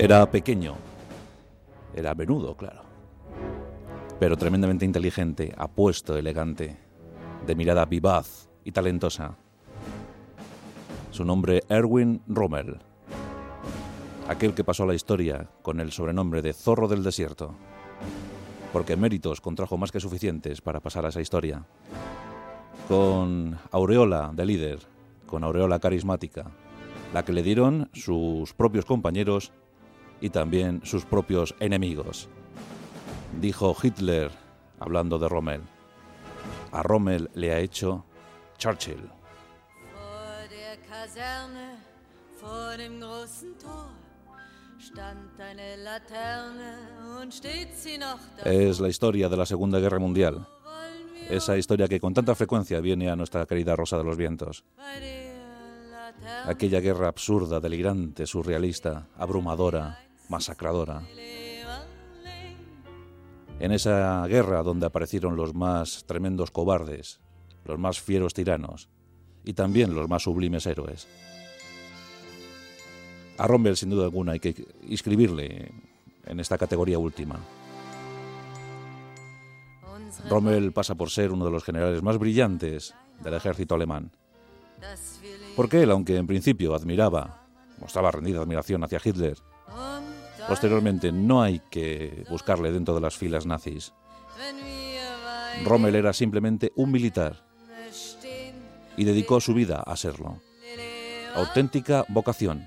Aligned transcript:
Era 0.00 0.30
pequeño, 0.30 0.76
era 1.92 2.14
menudo, 2.14 2.56
claro, 2.56 2.82
pero 4.20 4.36
tremendamente 4.36 4.84
inteligente, 4.84 5.52
apuesto, 5.58 6.16
elegante, 6.16 6.76
de 7.44 7.54
mirada 7.56 7.84
vivaz 7.84 8.48
y 8.62 8.70
talentosa. 8.70 9.36
Su 11.10 11.24
nombre 11.24 11.64
Erwin 11.68 12.22
Rommel, 12.28 12.78
aquel 14.28 14.54
que 14.54 14.62
pasó 14.62 14.84
a 14.84 14.86
la 14.86 14.94
historia 14.94 15.50
con 15.62 15.80
el 15.80 15.90
sobrenombre 15.90 16.42
de 16.42 16.52
Zorro 16.52 16.86
del 16.86 17.02
Desierto, 17.02 17.56
porque 18.72 18.96
méritos 18.96 19.40
contrajo 19.40 19.78
más 19.78 19.90
que 19.90 19.98
suficientes 19.98 20.60
para 20.60 20.78
pasar 20.78 21.06
a 21.06 21.08
esa 21.08 21.20
historia. 21.20 21.64
Con 22.86 23.58
aureola 23.72 24.30
de 24.32 24.46
líder, 24.46 24.78
con 25.26 25.42
aureola 25.42 25.80
carismática, 25.80 26.52
la 27.12 27.24
que 27.24 27.32
le 27.32 27.42
dieron 27.42 27.90
sus 27.94 28.54
propios 28.54 28.84
compañeros 28.84 29.52
y 30.20 30.30
también 30.30 30.80
sus 30.84 31.04
propios 31.04 31.54
enemigos. 31.60 32.28
Dijo 33.40 33.76
Hitler, 33.82 34.30
hablando 34.80 35.18
de 35.18 35.28
Rommel, 35.28 35.62
a 36.72 36.82
Rommel 36.82 37.30
le 37.34 37.52
ha 37.52 37.58
hecho 37.58 38.04
Churchill. 38.58 39.10
Es 48.44 48.80
la 48.80 48.88
historia 48.88 49.28
de 49.28 49.36
la 49.36 49.46
Segunda 49.46 49.78
Guerra 49.78 49.98
Mundial. 49.98 50.46
Esa 51.28 51.56
historia 51.58 51.88
que 51.88 52.00
con 52.00 52.14
tanta 52.14 52.34
frecuencia 52.34 52.80
viene 52.80 53.10
a 53.10 53.16
nuestra 53.16 53.44
querida 53.44 53.76
Rosa 53.76 53.98
de 53.98 54.04
los 54.04 54.16
Vientos. 54.16 54.64
Aquella 56.44 56.80
guerra 56.80 57.08
absurda, 57.08 57.60
delirante, 57.60 58.26
surrealista, 58.26 59.08
abrumadora, 59.16 60.07
masacradora. 60.28 61.02
En 63.60 63.72
esa 63.72 64.24
guerra 64.26 64.62
donde 64.62 64.86
aparecieron 64.86 65.36
los 65.36 65.54
más 65.54 66.04
tremendos 66.06 66.50
cobardes, 66.50 67.20
los 67.64 67.78
más 67.78 68.00
fieros 68.00 68.34
tiranos 68.34 68.88
y 69.44 69.54
también 69.54 69.94
los 69.94 70.08
más 70.08 70.22
sublimes 70.22 70.66
héroes. 70.66 71.08
A 73.38 73.46
Rommel, 73.46 73.76
sin 73.76 73.90
duda 73.90 74.04
alguna, 74.04 74.32
hay 74.32 74.40
que 74.40 74.54
inscribirle 74.88 75.72
en 76.26 76.40
esta 76.40 76.58
categoría 76.58 76.98
última. 76.98 77.38
Rommel 80.28 80.72
pasa 80.72 80.94
por 80.94 81.10
ser 81.10 81.32
uno 81.32 81.44
de 81.44 81.50
los 81.50 81.64
generales 81.64 82.02
más 82.02 82.18
brillantes 82.18 82.94
del 83.22 83.34
ejército 83.34 83.74
alemán. 83.74 84.10
Porque 85.56 85.82
él, 85.82 85.90
aunque 85.90 86.16
en 86.16 86.26
principio 86.26 86.74
admiraba, 86.74 87.46
mostraba 87.80 88.10
rendida 88.10 88.40
admiración 88.40 88.82
hacia 88.84 89.00
Hitler, 89.02 89.38
posteriormente 90.48 91.12
no 91.12 91.42
hay 91.42 91.60
que 91.70 92.24
buscarle 92.30 92.72
dentro 92.72 92.94
de 92.94 93.00
las 93.00 93.16
filas 93.16 93.46
nazis. 93.46 93.92
Rommel 95.64 95.94
era 95.94 96.12
simplemente 96.12 96.72
un 96.76 96.90
militar 96.90 97.44
y 98.96 99.04
dedicó 99.04 99.40
su 99.40 99.54
vida 99.54 99.82
a 99.86 99.96
serlo. 99.96 100.40
Auténtica 101.34 102.04
vocación 102.08 102.66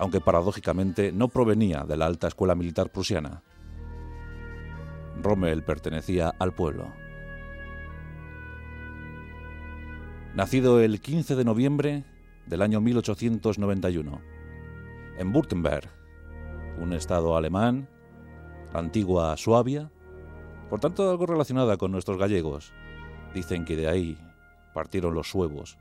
aunque 0.00 0.22
paradójicamente 0.22 1.12
no 1.12 1.28
provenía 1.28 1.84
de 1.84 1.98
la 1.98 2.06
alta 2.06 2.26
escuela 2.26 2.54
militar 2.54 2.90
prusiana. 2.90 3.42
Rommel 5.22 5.62
pertenecía 5.62 6.34
al 6.38 6.54
pueblo. 6.54 6.90
Nacido 10.34 10.80
el 10.80 11.02
15 11.02 11.36
de 11.36 11.44
noviembre 11.44 12.04
del 12.46 12.62
año 12.62 12.80
1891, 12.80 14.22
en 15.18 15.36
Württemberg, 15.36 15.90
un 16.80 16.92
estado 16.92 17.36
alemán, 17.36 17.88
la 18.72 18.80
antigua 18.80 19.36
Suabia, 19.36 19.90
por 20.68 20.80
tanto 20.80 21.08
algo 21.10 21.26
relacionada 21.26 21.76
con 21.76 21.92
nuestros 21.92 22.18
gallegos. 22.18 22.72
Dicen 23.34 23.64
que 23.64 23.76
de 23.76 23.88
ahí 23.88 24.18
partieron 24.74 25.14
los 25.14 25.30
suevos 25.30 25.78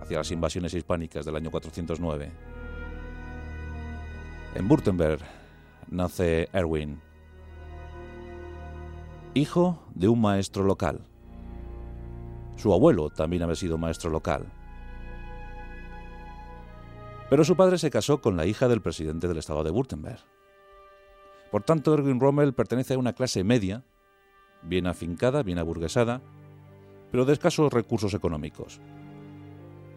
hacia 0.00 0.18
las 0.18 0.30
invasiones 0.30 0.74
hispánicas 0.74 1.24
del 1.24 1.36
año 1.36 1.50
409. 1.50 2.32
En 4.54 4.68
Württemberg 4.68 5.20
nace 5.88 6.48
Erwin, 6.52 7.00
hijo 9.34 9.82
de 9.94 10.08
un 10.08 10.20
maestro 10.20 10.64
local. 10.64 11.00
Su 12.56 12.72
abuelo 12.74 13.10
también 13.10 13.42
había 13.42 13.56
sido 13.56 13.78
maestro 13.78 14.10
local. 14.10 14.46
Pero 17.30 17.44
su 17.44 17.56
padre 17.56 17.78
se 17.78 17.90
casó 17.90 18.20
con 18.20 18.36
la 18.36 18.44
hija 18.44 18.68
del 18.68 18.82
presidente 18.82 19.26
del 19.26 19.38
estado 19.38 19.64
de 19.64 19.70
Württemberg. 19.70 20.20
Por 21.52 21.62
tanto, 21.62 21.92
Erwin 21.92 22.18
Rommel 22.18 22.54
pertenece 22.54 22.94
a 22.94 22.98
una 22.98 23.12
clase 23.12 23.44
media, 23.44 23.84
bien 24.62 24.86
afincada, 24.86 25.42
bien 25.42 25.58
aburguesada, 25.58 26.22
pero 27.10 27.26
de 27.26 27.34
escasos 27.34 27.70
recursos 27.70 28.14
económicos. 28.14 28.80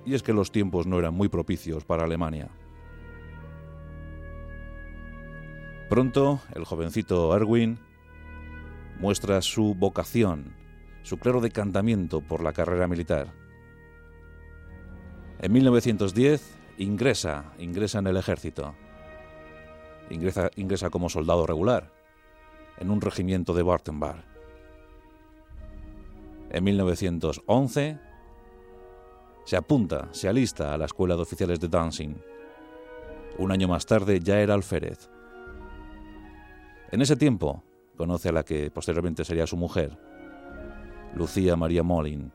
Y 0.06 0.16
es 0.16 0.22
que 0.22 0.34
los 0.34 0.52
tiempos 0.52 0.86
no 0.86 1.00
eran 1.00 1.14
muy 1.14 1.30
propicios 1.30 1.86
para 1.86 2.04
Alemania. 2.04 2.50
Pronto, 5.90 6.42
el 6.54 6.66
jovencito 6.66 7.34
Erwin 7.34 7.80
muestra 9.00 9.42
su 9.42 9.76
vocación, 9.76 10.58
su 11.04 11.18
claro 11.20 11.40
decantamiento 11.40 12.20
por 12.20 12.44
la 12.44 12.52
carrera 12.52 12.90
militar. 12.90 13.34
En 15.40 15.54
1910 15.54 16.58
ingresa, 16.80 17.54
ingresa 17.60 18.00
en 18.00 18.08
el 18.08 18.18
ejército. 18.18 18.76
Ingresa, 20.10 20.52
ingresa 20.56 20.90
como 20.90 21.10
soldado 21.10 21.48
regular 21.48 21.92
en 22.78 22.92
un 22.92 23.02
regimiento 23.02 23.54
de 23.54 23.64
Wartenberg. 23.64 24.24
En 26.50 26.64
1911 26.64 28.00
se 29.46 29.58
apunta, 29.58 30.10
se 30.12 30.28
alista 30.28 30.74
a 30.74 30.78
la 30.78 30.86
Escuela 30.86 31.16
de 31.16 31.22
Oficiales 31.22 31.60
de 31.60 31.68
Dancing. 31.68 32.16
Un 33.38 33.52
año 33.52 33.68
más 33.68 33.86
tarde 33.86 34.20
ya 34.20 34.40
era 34.40 34.54
alférez. 34.54 35.10
En 36.92 37.02
ese 37.02 37.16
tiempo 37.16 37.64
conoce 37.98 38.30
a 38.30 38.32
la 38.32 38.44
que 38.44 38.72
posteriormente 38.72 39.26
sería 39.26 39.48
su 39.48 39.58
mujer, 39.58 39.98
Lucía 41.16 41.56
María 41.56 41.84
Molin. 41.84 42.32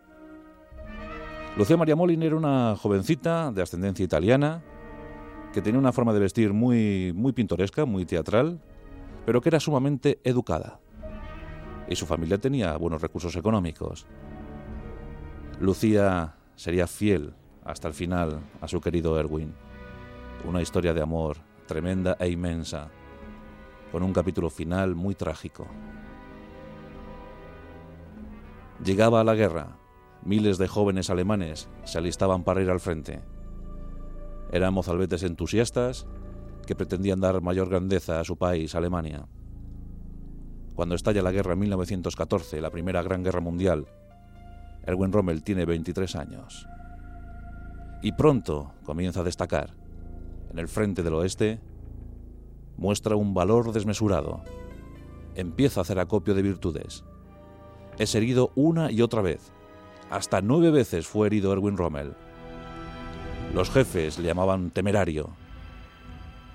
Lucía 1.56 1.76
María 1.76 1.96
Molin 1.96 2.22
era 2.22 2.36
una 2.36 2.76
jovencita 2.76 3.50
de 3.52 3.62
ascendencia 3.62 4.04
italiana 4.04 4.62
que 5.52 5.62
tenía 5.62 5.78
una 5.78 5.92
forma 5.92 6.12
de 6.12 6.20
vestir 6.20 6.52
muy, 6.52 7.12
muy 7.14 7.32
pintoresca, 7.32 7.84
muy 7.84 8.04
teatral, 8.04 8.60
pero 9.26 9.40
que 9.40 9.48
era 9.48 9.60
sumamente 9.60 10.20
educada. 10.24 10.80
Y 11.88 11.96
su 11.96 12.06
familia 12.06 12.38
tenía 12.38 12.76
buenos 12.76 13.02
recursos 13.02 13.34
económicos. 13.36 14.06
Lucía 15.58 16.36
sería 16.54 16.86
fiel 16.86 17.34
hasta 17.64 17.88
el 17.88 17.94
final 17.94 18.40
a 18.60 18.68
su 18.68 18.80
querido 18.80 19.18
Erwin. 19.18 19.54
Una 20.44 20.62
historia 20.62 20.94
de 20.94 21.02
amor 21.02 21.38
tremenda 21.66 22.16
e 22.18 22.28
inmensa 22.28 22.88
con 23.92 24.02
un 24.02 24.12
capítulo 24.12 24.50
final 24.50 24.94
muy 24.94 25.14
trágico. 25.14 25.66
Llegaba 28.84 29.22
la 29.24 29.34
guerra, 29.34 29.76
miles 30.24 30.58
de 30.58 30.68
jóvenes 30.68 31.10
alemanes 31.10 31.68
se 31.84 31.98
alistaban 31.98 32.44
para 32.44 32.62
ir 32.62 32.70
al 32.70 32.80
frente. 32.80 33.20
Eran 34.52 34.74
mozalbetes 34.74 35.22
entusiastas 35.22 36.06
que 36.66 36.74
pretendían 36.74 37.20
dar 37.20 37.40
mayor 37.40 37.68
grandeza 37.68 38.20
a 38.20 38.24
su 38.24 38.36
país, 38.36 38.74
Alemania. 38.74 39.26
Cuando 40.74 40.94
estalla 40.94 41.22
la 41.22 41.32
guerra 41.32 41.52
en 41.52 41.58
1914, 41.60 42.60
la 42.60 42.70
primera 42.70 43.02
gran 43.02 43.22
guerra 43.22 43.40
mundial, 43.40 43.86
Erwin 44.84 45.12
Rommel 45.12 45.42
tiene 45.42 45.66
23 45.66 46.16
años. 46.16 46.66
Y 48.02 48.12
pronto 48.12 48.72
comienza 48.84 49.20
a 49.20 49.24
destacar. 49.24 49.74
En 50.50 50.58
el 50.58 50.68
frente 50.68 51.02
del 51.02 51.14
oeste, 51.14 51.60
muestra 52.76 53.14
un 53.14 53.34
valor 53.34 53.72
desmesurado. 53.72 54.42
Empieza 55.34 55.80
a 55.80 55.82
hacer 55.82 55.98
acopio 55.98 56.34
de 56.34 56.42
virtudes. 56.42 57.04
Es 57.98 58.14
herido 58.14 58.50
una 58.54 58.90
y 58.90 59.02
otra 59.02 59.20
vez. 59.20 59.52
Hasta 60.08 60.40
nueve 60.40 60.70
veces 60.70 61.06
fue 61.06 61.26
herido 61.26 61.52
Erwin 61.52 61.76
Rommel. 61.76 62.14
Los 63.54 63.68
jefes 63.70 64.18
le 64.18 64.28
llamaban 64.28 64.70
temerario. 64.70 65.30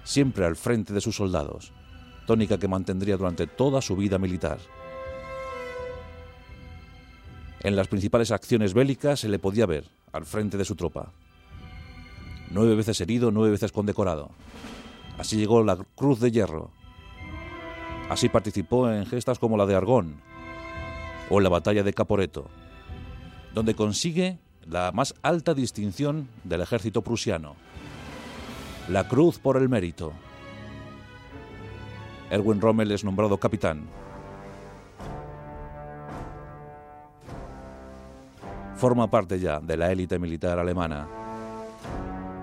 Siempre 0.05 0.45
al 0.45 0.55
frente 0.55 0.93
de 0.93 1.01
sus 1.01 1.15
soldados, 1.15 1.73
tónica 2.25 2.57
que 2.57 2.69
mantendría 2.69 3.17
durante 3.17 3.47
toda 3.47 3.81
su 3.81 3.97
vida 3.97 4.17
militar. 4.17 4.59
En 7.59 7.75
las 7.75 7.89
principales 7.89 8.31
acciones 8.31 8.73
bélicas 8.73 9.19
se 9.19 9.27
le 9.27 9.39
podía 9.39 9.65
ver 9.65 9.89
al 10.13 10.25
frente 10.25 10.57
de 10.57 10.63
su 10.63 10.75
tropa. 10.75 11.11
Nueve 12.51 12.75
veces 12.75 13.01
herido, 13.01 13.31
nueve 13.31 13.51
veces 13.51 13.71
condecorado. 13.73 14.29
Así 15.17 15.35
llegó 15.35 15.63
la 15.63 15.77
Cruz 15.95 16.19
de 16.21 16.31
Hierro. 16.31 16.71
Así 18.09 18.29
participó 18.29 18.89
en 18.89 19.05
gestas 19.05 19.39
como 19.39 19.57
la 19.57 19.65
de 19.65 19.75
Argón 19.75 20.21
o 21.29 21.39
la 21.41 21.49
batalla 21.49 21.83
de 21.83 21.93
Caporeto, 21.93 22.45
donde 23.53 23.73
consigue 23.73 24.37
la 24.69 24.91
más 24.91 25.13
alta 25.21 25.53
distinción 25.53 26.27
del 26.43 26.61
ejército 26.61 27.01
prusiano, 27.01 27.55
la 28.89 29.07
Cruz 29.07 29.39
por 29.39 29.57
el 29.57 29.69
Mérito. 29.69 30.13
Erwin 32.29 32.59
Rommel 32.59 32.91
es 32.91 33.03
nombrado 33.03 33.37
capitán. 33.37 33.87
Forma 38.75 39.09
parte 39.09 39.39
ya 39.39 39.59
de 39.59 39.77
la 39.77 39.91
élite 39.91 40.19
militar 40.19 40.59
alemana, 40.59 41.07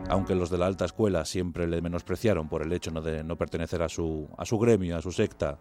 aunque 0.08 0.34
los 0.34 0.50
de 0.50 0.58
la 0.58 0.66
alta 0.66 0.84
escuela 0.84 1.24
siempre 1.24 1.66
le 1.66 1.82
menospreciaron 1.82 2.48
por 2.48 2.62
el 2.62 2.72
hecho 2.72 2.90
de 2.90 3.22
no 3.22 3.36
pertenecer 3.36 3.82
a 3.82 3.88
su, 3.88 4.28
a 4.38 4.44
su 4.44 4.58
gremio, 4.58 4.96
a 4.96 5.02
su 5.02 5.12
secta, 5.12 5.58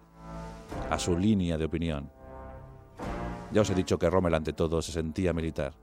a 0.90 0.98
su 0.98 1.18
línea 1.18 1.58
de 1.58 1.66
opinión. 1.66 2.10
Ya 3.52 3.62
os 3.62 3.70
he 3.70 3.76
dicho 3.76 4.00
que 4.00 4.10
Rommel 4.10 4.34
ante 4.34 4.54
todo 4.54 4.82
se 4.82 4.92
sentía 4.92 5.34
militar. 5.34 5.74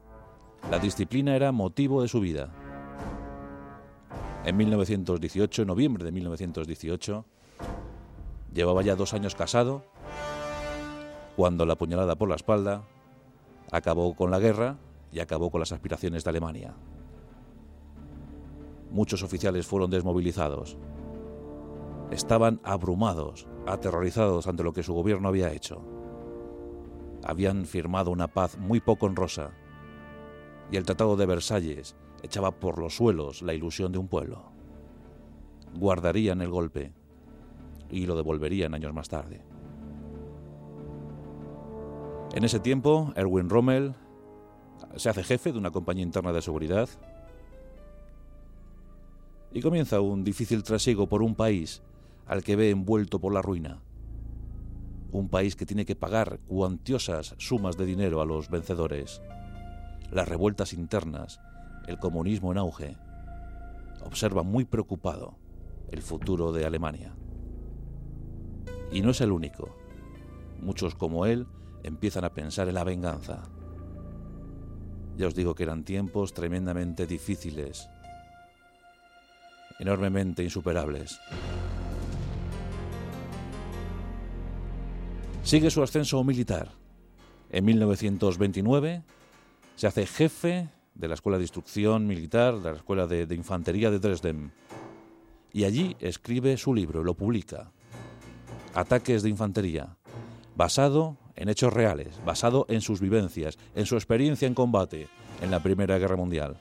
La 0.70 0.78
disciplina 0.78 1.34
era 1.34 1.50
motivo 1.50 2.02
de 2.02 2.08
su 2.08 2.20
vida. 2.20 2.50
En 4.44 4.54
1918, 4.56 5.62
en 5.62 5.68
noviembre 5.68 6.04
de 6.04 6.12
1918, 6.12 7.24
llevaba 8.52 8.82
ya 8.82 8.94
dos 8.94 9.14
años 9.14 9.34
casado, 9.34 9.82
cuando 11.36 11.64
la 11.64 11.76
puñalada 11.76 12.16
por 12.16 12.28
la 12.28 12.34
espalda 12.36 12.82
acabó 13.72 14.14
con 14.14 14.30
la 14.30 14.38
guerra 14.38 14.76
y 15.10 15.20
acabó 15.20 15.50
con 15.50 15.60
las 15.60 15.72
aspiraciones 15.72 16.22
de 16.24 16.30
Alemania. 16.30 16.74
Muchos 18.90 19.22
oficiales 19.22 19.66
fueron 19.66 19.90
desmovilizados. 19.90 20.76
Estaban 22.10 22.60
abrumados, 22.62 23.46
aterrorizados 23.66 24.46
ante 24.46 24.64
lo 24.64 24.74
que 24.74 24.82
su 24.82 24.92
gobierno 24.92 25.28
había 25.28 25.52
hecho. 25.52 25.80
Habían 27.24 27.64
firmado 27.64 28.10
una 28.10 28.28
paz 28.28 28.58
muy 28.58 28.80
poco 28.80 29.06
honrosa 29.06 29.52
y 30.70 30.76
el 30.76 30.84
Tratado 30.84 31.16
de 31.16 31.26
Versalles 31.26 31.96
echaba 32.22 32.52
por 32.52 32.78
los 32.78 32.96
suelos 32.96 33.42
la 33.42 33.54
ilusión 33.54 33.92
de 33.92 33.98
un 33.98 34.08
pueblo. 34.08 34.52
Guardarían 35.74 36.40
el 36.42 36.50
golpe 36.50 36.92
y 37.90 38.06
lo 38.06 38.16
devolverían 38.16 38.74
años 38.74 38.92
más 38.92 39.08
tarde. 39.08 39.42
En 42.34 42.44
ese 42.44 42.60
tiempo, 42.60 43.12
Erwin 43.16 43.48
Rommel 43.48 43.94
se 44.96 45.08
hace 45.08 45.24
jefe 45.24 45.52
de 45.52 45.58
una 45.58 45.70
compañía 45.70 46.04
interna 46.04 46.32
de 46.32 46.42
seguridad 46.42 46.88
y 49.52 49.62
comienza 49.62 50.00
un 50.00 50.24
difícil 50.24 50.62
trasiego 50.62 51.08
por 51.08 51.22
un 51.22 51.34
país 51.34 51.82
al 52.26 52.44
que 52.44 52.56
ve 52.56 52.70
envuelto 52.70 53.18
por 53.18 53.32
la 53.32 53.42
ruina. 53.42 53.82
Un 55.10 55.30
país 55.30 55.56
que 55.56 55.64
tiene 55.64 55.86
que 55.86 55.96
pagar 55.96 56.38
cuantiosas 56.46 57.34
sumas 57.38 57.78
de 57.78 57.86
dinero 57.86 58.20
a 58.20 58.26
los 58.26 58.50
vencedores. 58.50 59.22
Las 60.10 60.28
revueltas 60.28 60.72
internas, 60.72 61.40
el 61.86 61.98
comunismo 61.98 62.52
en 62.52 62.58
auge. 62.58 62.96
Observa 64.02 64.42
muy 64.42 64.64
preocupado 64.64 65.36
el 65.90 66.02
futuro 66.02 66.52
de 66.52 66.64
Alemania. 66.64 67.14
Y 68.90 69.02
no 69.02 69.10
es 69.10 69.20
el 69.20 69.32
único. 69.32 69.76
Muchos 70.60 70.94
como 70.94 71.26
él 71.26 71.46
empiezan 71.82 72.24
a 72.24 72.32
pensar 72.32 72.68
en 72.68 72.74
la 72.74 72.84
venganza. 72.84 73.42
Ya 75.16 75.26
os 75.26 75.34
digo 75.34 75.54
que 75.54 75.64
eran 75.64 75.84
tiempos 75.84 76.32
tremendamente 76.32 77.06
difíciles, 77.06 77.88
enormemente 79.78 80.42
insuperables. 80.42 81.18
Sigue 85.42 85.70
su 85.70 85.82
ascenso 85.82 86.22
militar. 86.24 86.68
En 87.50 87.64
1929 87.64 89.02
se 89.78 89.86
hace 89.86 90.06
jefe 90.06 90.68
de 90.96 91.06
la 91.06 91.14
Escuela 91.14 91.38
de 91.38 91.44
Instrucción 91.44 92.08
Militar, 92.08 92.58
de 92.58 92.72
la 92.72 92.76
Escuela 92.76 93.06
de, 93.06 93.32
Infantería 93.32 93.92
de 93.92 94.00
Dresden. 94.00 94.50
Y 95.52 95.62
allí 95.62 95.96
escribe 96.00 96.56
su 96.56 96.74
libro, 96.74 97.04
lo 97.04 97.14
publica. 97.14 97.70
Ataques 98.74 99.22
de 99.22 99.28
Infantería, 99.28 99.96
basado 100.56 101.16
en 101.36 101.48
hechos 101.48 101.72
reales, 101.72 102.20
basado 102.26 102.66
en 102.68 102.80
sus 102.80 103.00
vivencias, 103.00 103.56
en 103.76 103.86
su 103.86 103.94
experiencia 103.94 104.48
en 104.48 104.54
combate 104.54 105.06
en 105.42 105.52
la 105.52 105.62
Primera 105.62 105.96
Guerra 105.96 106.16
Mundial. 106.16 106.58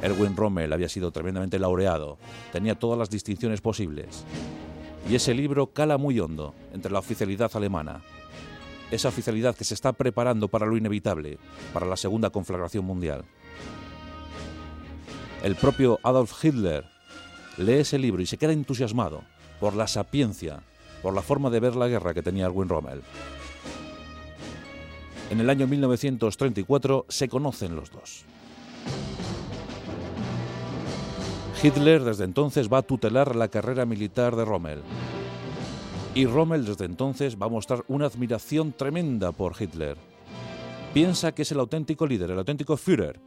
Erwin 0.00 0.34
Rommel 0.34 0.72
había 0.72 0.88
sido 0.88 1.10
tremendamente 1.10 1.58
laureado, 1.58 2.16
tenía 2.52 2.74
todas 2.74 2.98
las 2.98 3.10
distinciones 3.10 3.60
posibles. 3.60 4.24
Y 5.10 5.14
ese 5.14 5.34
libro 5.34 5.74
cala 5.74 5.98
muy 5.98 6.18
hondo 6.20 6.54
entre 6.72 6.90
la 6.90 7.00
oficialidad 7.00 7.50
alemana, 7.54 8.00
esa 8.90 9.08
oficialidad 9.08 9.56
que 9.56 9.64
se 9.64 9.74
está 9.74 9.92
preparando 9.92 10.48
para 10.48 10.66
lo 10.66 10.76
inevitable, 10.76 11.38
para 11.72 11.86
la 11.86 11.96
Segunda 11.96 12.30
Conflagración 12.30 12.84
Mundial. 12.84 13.24
El 15.42 15.56
propio 15.56 15.98
Adolf 16.02 16.32
Hitler 16.42 16.84
lee 17.58 17.80
ese 17.80 17.98
libro 17.98 18.22
y 18.22 18.26
se 18.26 18.38
queda 18.38 18.52
entusiasmado 18.52 19.22
por 19.60 19.74
la 19.74 19.86
sapiencia, 19.86 20.62
por 21.02 21.14
la 21.14 21.22
forma 21.22 21.50
de 21.50 21.60
ver 21.60 21.76
la 21.76 21.88
guerra 21.88 22.14
que 22.14 22.22
tenía 22.22 22.46
Erwin 22.46 22.68
Rommel. 22.68 23.02
En 25.30 25.40
el 25.40 25.50
año 25.50 25.66
1934 25.66 27.06
se 27.08 27.28
conocen 27.28 27.76
los 27.76 27.90
dos. 27.90 28.24
Hitler 31.62 32.04
desde 32.04 32.24
entonces 32.24 32.70
va 32.70 32.78
a 32.78 32.82
tutelar 32.82 33.34
la 33.34 33.48
carrera 33.48 33.86
militar 33.86 34.36
de 34.36 34.44
Rommel. 34.44 34.82
Y 36.14 36.26
Rommel 36.26 36.64
desde 36.64 36.84
entonces 36.84 37.36
va 37.36 37.46
a 37.46 37.50
mostrar 37.50 37.84
una 37.88 38.06
admiración 38.06 38.72
tremenda 38.72 39.32
por 39.32 39.60
Hitler. 39.60 39.96
Piensa 40.92 41.32
que 41.32 41.42
es 41.42 41.50
el 41.50 41.58
auténtico 41.58 42.06
líder, 42.06 42.30
el 42.30 42.38
auténtico 42.38 42.76
Führer, 42.76 43.18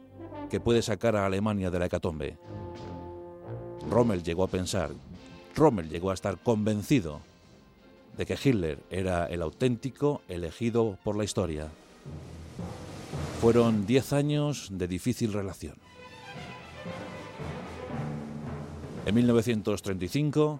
que 0.49 0.61
puede 0.61 0.81
sacar 0.81 1.17
a 1.17 1.25
Alemania 1.25 1.69
de 1.69 1.79
la 1.79 1.87
hecatombe. 1.87 2.37
Rommel 3.89 4.23
llegó 4.23 4.45
a 4.45 4.47
pensar, 4.47 4.91
Rommel 5.53 5.89
llegó 5.89 6.11
a 6.11 6.13
estar 6.13 6.37
convencido 6.37 7.19
de 8.17 8.25
que 8.25 8.37
Hitler 8.41 8.79
era 8.89 9.25
el 9.25 9.41
auténtico 9.41 10.21
elegido 10.29 10.97
por 11.03 11.17
la 11.17 11.25
historia. 11.25 11.67
Fueron 13.41 13.85
diez 13.85 14.13
años 14.13 14.69
de 14.71 14.87
difícil 14.87 15.33
relación. 15.33 15.75
En 19.05 19.13
1935 19.13 20.59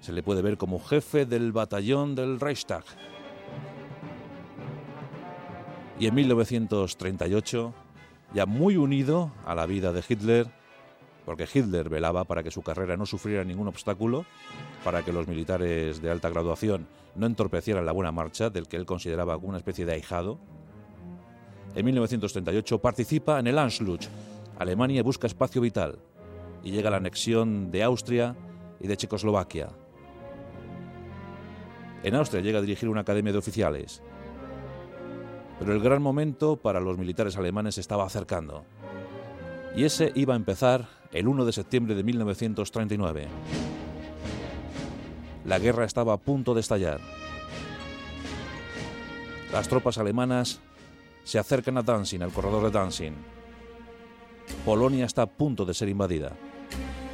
se 0.00 0.12
le 0.12 0.22
puede 0.22 0.42
ver 0.42 0.56
como 0.56 0.80
jefe 0.80 1.26
del 1.26 1.52
batallón 1.52 2.14
del 2.14 2.40
Reichstag. 2.40 2.84
Y 5.98 6.06
en 6.06 6.14
1938, 6.14 7.74
ya 8.34 8.46
muy 8.46 8.76
unido 8.76 9.32
a 9.46 9.54
la 9.54 9.66
vida 9.66 9.92
de 9.92 10.04
Hitler, 10.06 10.46
porque 11.24 11.48
Hitler 11.52 11.88
velaba 11.88 12.24
para 12.24 12.42
que 12.42 12.50
su 12.50 12.62
carrera 12.62 12.96
no 12.96 13.06
sufriera 13.06 13.44
ningún 13.44 13.68
obstáculo, 13.68 14.26
para 14.84 15.02
que 15.02 15.12
los 15.12 15.26
militares 15.26 16.00
de 16.02 16.10
alta 16.10 16.28
graduación 16.28 16.86
no 17.14 17.26
entorpecieran 17.26 17.86
la 17.86 17.92
buena 17.92 18.12
marcha 18.12 18.50
del 18.50 18.68
que 18.68 18.76
él 18.76 18.86
consideraba 18.86 19.36
una 19.36 19.56
especie 19.58 19.86
de 19.86 19.94
ahijado, 19.94 20.38
en 21.76 21.84
1938 21.84 22.78
participa 22.78 23.38
en 23.38 23.48
el 23.48 23.58
Anschluss. 23.58 24.08
Alemania 24.58 25.02
busca 25.02 25.26
espacio 25.26 25.60
vital 25.60 25.98
y 26.64 26.70
llega 26.70 26.88
la 26.88 26.96
anexión 26.96 27.70
de 27.70 27.82
Austria 27.82 28.34
y 28.80 28.88
de 28.88 28.96
Checoslovaquia. 28.96 29.68
En 32.02 32.14
Austria 32.14 32.42
llega 32.42 32.58
a 32.58 32.62
dirigir 32.62 32.88
una 32.88 33.00
academia 33.00 33.32
de 33.32 33.38
oficiales. 33.38 34.02
Pero 35.58 35.72
el 35.72 35.80
gran 35.80 36.02
momento 36.02 36.56
para 36.56 36.80
los 36.80 36.98
militares 36.98 37.36
alemanes 37.36 37.78
estaba 37.78 38.04
acercando. 38.04 38.64
Y 39.74 39.84
ese 39.84 40.12
iba 40.14 40.34
a 40.34 40.36
empezar 40.36 40.88
el 41.12 41.28
1 41.28 41.44
de 41.44 41.52
septiembre 41.52 41.94
de 41.94 42.02
1939. 42.02 43.28
La 45.44 45.58
guerra 45.58 45.84
estaba 45.84 46.12
a 46.12 46.18
punto 46.18 46.54
de 46.54 46.60
estallar. 46.60 47.00
Las 49.52 49.68
tropas 49.68 49.98
alemanas 49.98 50.60
se 51.24 51.38
acercan 51.38 51.78
a 51.78 51.82
Danzig, 51.82 52.22
al 52.22 52.32
corredor 52.32 52.64
de 52.64 52.70
Danzig. 52.70 53.12
Polonia 54.64 55.06
está 55.06 55.22
a 55.22 55.26
punto 55.26 55.64
de 55.64 55.74
ser 55.74 55.88
invadida. 55.88 56.32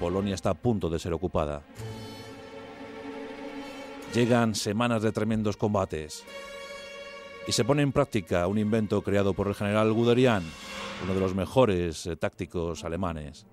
Polonia 0.01 0.35
está 0.35 0.51
a 0.51 0.55
punto 0.55 0.89
de 0.89 0.99
ser 0.99 1.12
ocupada. 1.12 1.62
Llegan 4.14 4.54
semanas 4.54 5.02
de 5.02 5.11
tremendos 5.11 5.57
combates 5.57 6.23
y 7.47 7.52
se 7.52 7.64
pone 7.64 7.81
en 7.81 7.92
práctica 7.92 8.47
un 8.47 8.59
invento 8.59 9.00
creado 9.00 9.33
por 9.33 9.49
el 9.49 9.54
general 9.54 9.90
Guderian, 9.95 10.42
uno 11.02 11.14
de 11.14 11.21
los 11.21 11.35
mejores 11.35 12.07
eh, 12.07 12.16
tácticos 12.16 12.85
alemanes, 12.85 13.47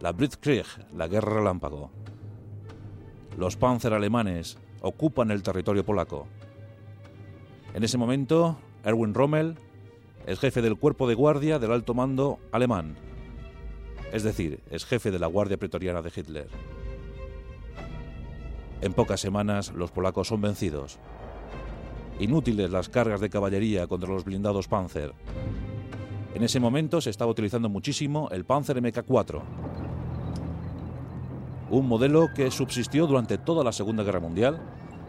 la 0.00 0.12
Blitzkrieg, 0.12 0.66
la 0.94 1.08
guerra 1.08 1.34
relámpago. 1.34 1.90
Los 3.36 3.56
Panzer 3.56 3.92
alemanes 3.92 4.56
ocupan 4.82 5.32
el 5.32 5.42
territorio 5.42 5.84
polaco. 5.84 6.28
En 7.74 7.82
ese 7.82 7.98
momento, 7.98 8.56
Erwin 8.84 9.14
Rommel 9.14 9.58
es 10.26 10.38
jefe 10.38 10.62
del 10.62 10.78
cuerpo 10.78 11.08
de 11.08 11.16
guardia 11.16 11.58
del 11.58 11.72
alto 11.72 11.92
mando 11.92 12.38
alemán. 12.52 12.94
Es 14.12 14.22
decir, 14.22 14.60
es 14.70 14.84
jefe 14.84 15.10
de 15.10 15.18
la 15.18 15.26
guardia 15.26 15.56
pretoriana 15.56 16.02
de 16.02 16.12
Hitler. 16.14 16.48
En 18.84 18.92
pocas 18.92 19.18
semanas 19.18 19.72
los 19.72 19.90
polacos 19.90 20.28
son 20.28 20.42
vencidos. 20.42 20.98
Inútiles 22.20 22.70
las 22.70 22.90
cargas 22.90 23.18
de 23.18 23.30
caballería 23.30 23.86
contra 23.86 24.10
los 24.10 24.24
blindados 24.24 24.68
Panzer. 24.68 25.14
En 26.34 26.42
ese 26.42 26.60
momento 26.60 27.00
se 27.00 27.08
estaba 27.08 27.30
utilizando 27.30 27.70
muchísimo 27.70 28.28
el 28.30 28.44
Panzer 28.44 28.82
MK4, 28.82 29.40
un 31.70 31.88
modelo 31.88 32.28
que 32.34 32.50
subsistió 32.50 33.06
durante 33.06 33.38
toda 33.38 33.64
la 33.64 33.72
Segunda 33.72 34.02
Guerra 34.02 34.20
Mundial 34.20 34.60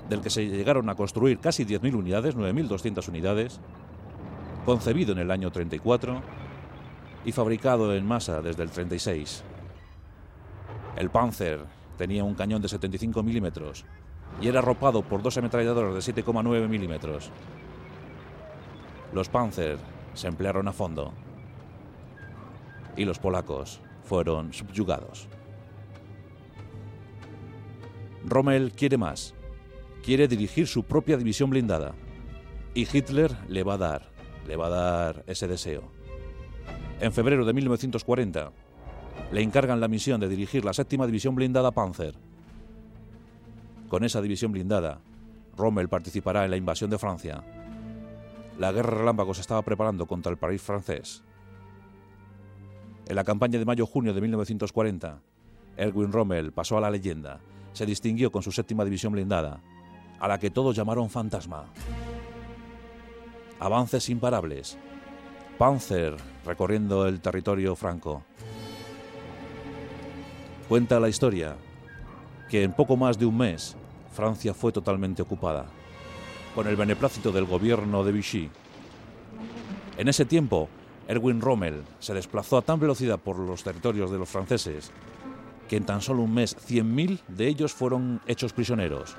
del 0.08 0.22
que 0.22 0.30
se 0.30 0.46
llegaron 0.46 0.90
a 0.90 0.96
construir 0.96 1.40
casi 1.40 1.66
10.000 1.66 1.96
unidades, 1.96 2.38
9.200 2.38 3.10
unidades, 3.10 3.60
concebido 4.66 5.12
en 5.12 5.20
el 5.20 5.32
año 5.32 5.52
34 5.52 6.22
y 7.26 7.34
fabricado 7.34 7.94
en 7.94 8.06
masa 8.06 8.42
desde 8.42 8.64
el 8.64 8.70
36. 8.70 9.44
El 10.96 11.10
Panzer 11.10 11.85
tenía 11.98 12.24
un 12.24 12.36
cañón 12.36 12.62
de 12.62 12.70
75 12.70 13.24
milímetros 13.24 13.86
y 14.42 14.48
era 14.48 14.60
arropado 14.60 15.02
por 15.02 15.22
dos 15.22 15.38
ametralladoras 15.38 15.94
de 15.94 16.14
7,9 16.14 16.68
milímetros. 16.68 17.32
Los 19.14 19.30
Panzer 19.30 19.78
se 20.14 20.28
emplearon 20.28 20.68
a 20.68 20.74
fondo 20.74 21.14
y 22.98 23.06
los 23.06 23.20
polacos 23.20 23.82
fueron 24.04 24.54
subyugados. 24.54 25.28
Rommel 28.26 28.72
quiere 28.72 28.98
más. 28.98 29.36
Quiere 30.04 30.28
dirigir 30.28 30.68
su 30.68 30.84
propia 30.84 31.18
división 31.18 31.50
blindada. 31.50 31.94
Y 32.74 32.88
Hitler 32.92 33.36
le 33.48 33.64
va 33.64 33.76
a 33.76 33.78
dar, 33.78 34.12
le 34.48 34.56
va 34.56 34.68
a 34.68 34.70
dar 34.70 35.24
ese 35.28 35.48
deseo. 35.48 35.92
En 37.00 37.14
febrero 37.14 37.46
de 37.46 37.54
1940, 37.54 38.52
le 39.32 39.42
encargan 39.42 39.80
la 39.80 39.88
misión 39.88 40.20
de 40.20 40.30
dirigir 40.30 40.64
la 40.64 40.74
séptima 40.74 41.06
división 41.06 41.36
blindada 41.36 41.72
Panzer. 41.72 42.16
Con 43.90 44.04
esa 44.04 44.22
división 44.22 44.52
blindada, 44.52 45.00
Rommel 45.58 45.90
participará 45.90 46.46
en 46.46 46.52
la 46.52 46.58
invasión 46.58 46.90
de 46.90 46.98
Francia. 46.98 47.44
La 48.60 48.72
guerra 48.72 48.98
relámpago 48.98 49.34
se 49.34 49.42
estaba 49.42 49.62
preparando 49.62 50.06
contra 50.06 50.32
el 50.32 50.38
París 50.38 50.62
francés. 50.62 51.24
En 53.08 53.16
la 53.16 53.24
campaña 53.24 53.60
de 53.60 53.66
mayo-junio 53.66 54.14
de 54.14 54.22
1940, 54.22 55.20
Erwin 55.78 56.12
Rommel 56.12 56.52
pasó 56.52 56.78
a 56.78 56.82
la 56.82 56.90
leyenda. 56.90 57.40
Se 57.74 57.86
distinguió 57.86 58.32
con 58.32 58.42
su 58.42 58.52
séptima 58.52 58.86
división 58.86 59.14
blindada, 59.14 59.62
a 60.20 60.28
la 60.28 60.40
que 60.40 60.50
todos 60.50 60.76
llamaron 60.76 61.10
Fantasma. 61.10 61.66
Avances 63.60 64.10
imparables. 64.10 64.78
Panzer 65.58 66.16
recorriendo 66.46 67.08
el 67.08 67.22
territorio 67.22 67.76
franco. 67.76 68.24
Cuenta 70.68 71.00
la 71.00 71.10
historia 71.10 71.58
que 72.50 72.64
en 72.64 72.74
poco 72.74 72.98
más 72.98 73.20
de 73.20 73.28
un 73.28 73.38
mes 73.38 73.76
Francia 74.14 74.52
fue 74.52 74.72
totalmente 74.72 75.22
ocupada, 75.22 75.68
con 76.56 76.68
el 76.68 76.76
beneplácito 76.76 77.32
del 77.32 77.46
gobierno 77.46 78.04
de 78.04 78.12
Vichy. 78.12 78.50
En 79.98 80.08
ese 80.08 80.26
tiempo, 80.26 80.68
Erwin 81.08 81.40
Rommel 81.40 81.84
se 82.00 82.16
desplazó 82.16 82.58
a 82.58 82.64
tan 82.64 82.80
velocidad 82.80 83.20
por 83.20 83.38
los 83.38 83.64
territorios 83.64 84.10
de 84.10 84.18
los 84.18 84.28
franceses 84.28 84.92
que 85.70 85.78
en 85.78 85.86
tan 85.86 86.02
solo 86.02 86.24
un 86.24 86.34
mes 86.34 86.58
100.000 86.58 87.20
de 87.28 87.48
ellos 87.48 87.72
fueron 87.72 88.22
hechos 88.26 88.52
prisioneros. 88.52 89.16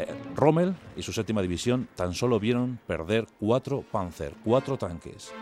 Eh, 0.00 0.12
Rommel 0.34 0.74
y 0.96 1.02
su 1.02 1.12
séptima 1.12 1.42
división 1.42 1.88
tan 1.94 2.12
solo 2.12 2.40
vieron 2.40 2.80
perder 2.88 3.26
cuatro 3.38 3.84
Panzer, 3.92 4.34
cuatro 4.44 4.76
tanques. 4.76 5.32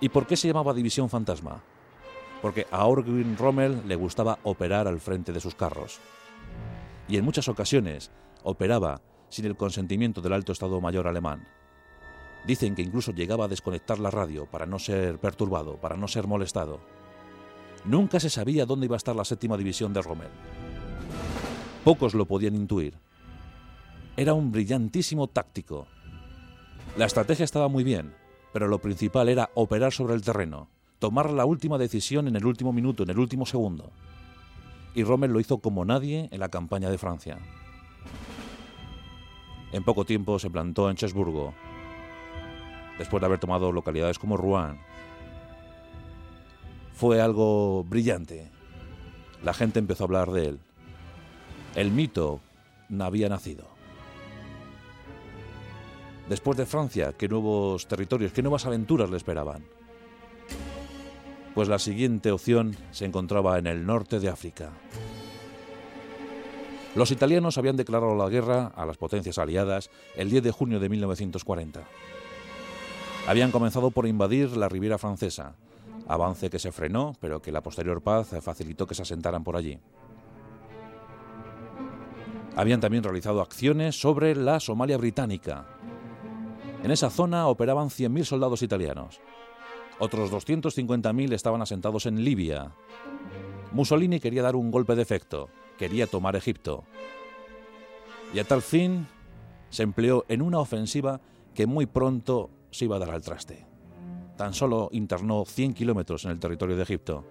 ¿Y 0.00 0.08
por 0.08 0.26
qué 0.26 0.36
se 0.36 0.48
llamaba 0.48 0.74
División 0.74 1.08
Fantasma? 1.08 1.62
Porque 2.42 2.66
a 2.70 2.86
Erwin 2.86 3.36
Rommel 3.38 3.82
le 3.86 3.94
gustaba 3.94 4.38
operar 4.42 4.88
al 4.88 5.00
frente 5.00 5.32
de 5.32 5.40
sus 5.40 5.54
carros. 5.54 6.00
Y 7.08 7.16
en 7.16 7.24
muchas 7.24 7.48
ocasiones 7.48 8.10
operaba 8.42 9.00
sin 9.28 9.46
el 9.46 9.56
consentimiento 9.56 10.20
del 10.20 10.34
alto 10.34 10.52
Estado 10.52 10.80
Mayor 10.80 11.08
alemán. 11.08 11.46
Dicen 12.46 12.74
que 12.74 12.82
incluso 12.82 13.12
llegaba 13.12 13.44
a 13.44 13.48
desconectar 13.48 13.98
la 13.98 14.10
radio 14.10 14.46
para 14.46 14.66
no 14.66 14.78
ser 14.78 15.18
perturbado, 15.18 15.76
para 15.76 15.96
no 15.96 16.08
ser 16.08 16.26
molestado. 16.26 16.80
Nunca 17.84 18.20
se 18.20 18.30
sabía 18.30 18.66
dónde 18.66 18.86
iba 18.86 18.96
a 18.96 18.98
estar 18.98 19.16
la 19.16 19.24
séptima 19.24 19.56
división 19.56 19.92
de 19.92 20.02
Rommel. 20.02 20.28
Pocos 21.84 22.14
lo 22.14 22.26
podían 22.26 22.54
intuir. 22.54 22.98
Era 24.16 24.34
un 24.34 24.52
brillantísimo 24.52 25.28
táctico. 25.28 25.86
La 26.96 27.06
estrategia 27.06 27.44
estaba 27.44 27.68
muy 27.68 27.84
bien, 27.84 28.14
pero 28.52 28.68
lo 28.68 28.80
principal 28.80 29.28
era 29.28 29.50
operar 29.54 29.92
sobre 29.92 30.14
el 30.14 30.22
terreno, 30.22 30.68
tomar 31.02 31.30
la 31.30 31.44
última 31.44 31.78
decisión 31.78 32.28
en 32.28 32.36
el 32.36 32.46
último 32.46 32.72
minuto, 32.72 33.02
en 33.02 33.10
el 33.10 33.18
último 33.18 33.44
segundo. 33.44 33.90
Y 34.94 35.02
Rommel 35.02 35.32
lo 35.32 35.40
hizo 35.40 35.58
como 35.58 35.84
nadie 35.84 36.28
en 36.30 36.38
la 36.38 36.48
campaña 36.48 36.90
de 36.90 36.96
Francia. 36.96 37.38
En 39.72 39.82
poco 39.82 40.04
tiempo 40.04 40.38
se 40.38 40.48
plantó 40.48 40.88
en 40.88 40.94
Chesburgo, 40.94 41.54
después 42.98 43.20
de 43.20 43.26
haber 43.26 43.40
tomado 43.40 43.72
localidades 43.72 44.16
como 44.16 44.36
Rouen. 44.36 44.78
Fue 46.92 47.20
algo 47.20 47.82
brillante. 47.82 48.48
La 49.42 49.54
gente 49.54 49.80
empezó 49.80 50.04
a 50.04 50.06
hablar 50.06 50.30
de 50.30 50.50
él. 50.50 50.60
El 51.74 51.90
mito 51.90 52.38
había 53.00 53.28
nacido. 53.28 53.66
Después 56.28 56.56
de 56.56 56.64
Francia, 56.64 57.12
¿qué 57.18 57.26
nuevos 57.26 57.88
territorios, 57.88 58.30
qué 58.32 58.42
nuevas 58.42 58.66
aventuras 58.66 59.10
le 59.10 59.16
esperaban? 59.16 59.64
Pues 61.54 61.68
la 61.68 61.78
siguiente 61.78 62.30
opción 62.30 62.76
se 62.92 63.04
encontraba 63.04 63.58
en 63.58 63.66
el 63.66 63.84
norte 63.84 64.20
de 64.20 64.30
África. 64.30 64.70
Los 66.94 67.10
italianos 67.10 67.58
habían 67.58 67.76
declarado 67.76 68.14
la 68.14 68.28
guerra 68.28 68.72
a 68.74 68.86
las 68.86 68.96
potencias 68.96 69.38
aliadas 69.38 69.90
el 70.14 70.30
10 70.30 70.42
de 70.42 70.50
junio 70.50 70.80
de 70.80 70.88
1940. 70.88 71.82
Habían 73.26 73.50
comenzado 73.50 73.90
por 73.90 74.06
invadir 74.06 74.56
la 74.56 74.68
Riviera 74.68 74.98
Francesa, 74.98 75.54
avance 76.08 76.50
que 76.50 76.58
se 76.58 76.72
frenó, 76.72 77.14
pero 77.20 77.40
que 77.40 77.52
la 77.52 77.62
posterior 77.62 78.02
paz 78.02 78.30
facilitó 78.40 78.86
que 78.86 78.94
se 78.94 79.02
asentaran 79.02 79.44
por 79.44 79.56
allí. 79.56 79.78
Habían 82.56 82.80
también 82.80 83.04
realizado 83.04 83.40
acciones 83.40 83.98
sobre 83.98 84.34
la 84.36 84.60
Somalia 84.60 84.98
británica. 84.98 85.66
En 86.82 86.90
esa 86.90 87.10
zona 87.10 87.46
operaban 87.46 87.88
100.000 87.88 88.24
soldados 88.24 88.62
italianos. 88.62 89.20
Otros 90.04 90.32
250.000 90.32 91.32
estaban 91.32 91.62
asentados 91.62 92.06
en 92.06 92.24
Libia. 92.24 92.72
Mussolini 93.70 94.18
quería 94.18 94.42
dar 94.42 94.56
un 94.56 94.72
golpe 94.72 94.96
de 94.96 95.02
efecto, 95.02 95.48
quería 95.78 96.08
tomar 96.08 96.34
Egipto. 96.34 96.82
Y 98.34 98.40
a 98.40 98.44
tal 98.44 98.62
fin 98.62 99.06
se 99.70 99.84
empleó 99.84 100.24
en 100.26 100.42
una 100.42 100.58
ofensiva 100.58 101.20
que 101.54 101.68
muy 101.68 101.86
pronto 101.86 102.50
se 102.72 102.86
iba 102.86 102.96
a 102.96 102.98
dar 102.98 103.10
al 103.10 103.22
traste. 103.22 103.64
Tan 104.36 104.54
solo 104.54 104.88
internó 104.90 105.44
100 105.44 105.72
kilómetros 105.72 106.24
en 106.24 106.32
el 106.32 106.40
territorio 106.40 106.74
de 106.74 106.82
Egipto. 106.82 107.24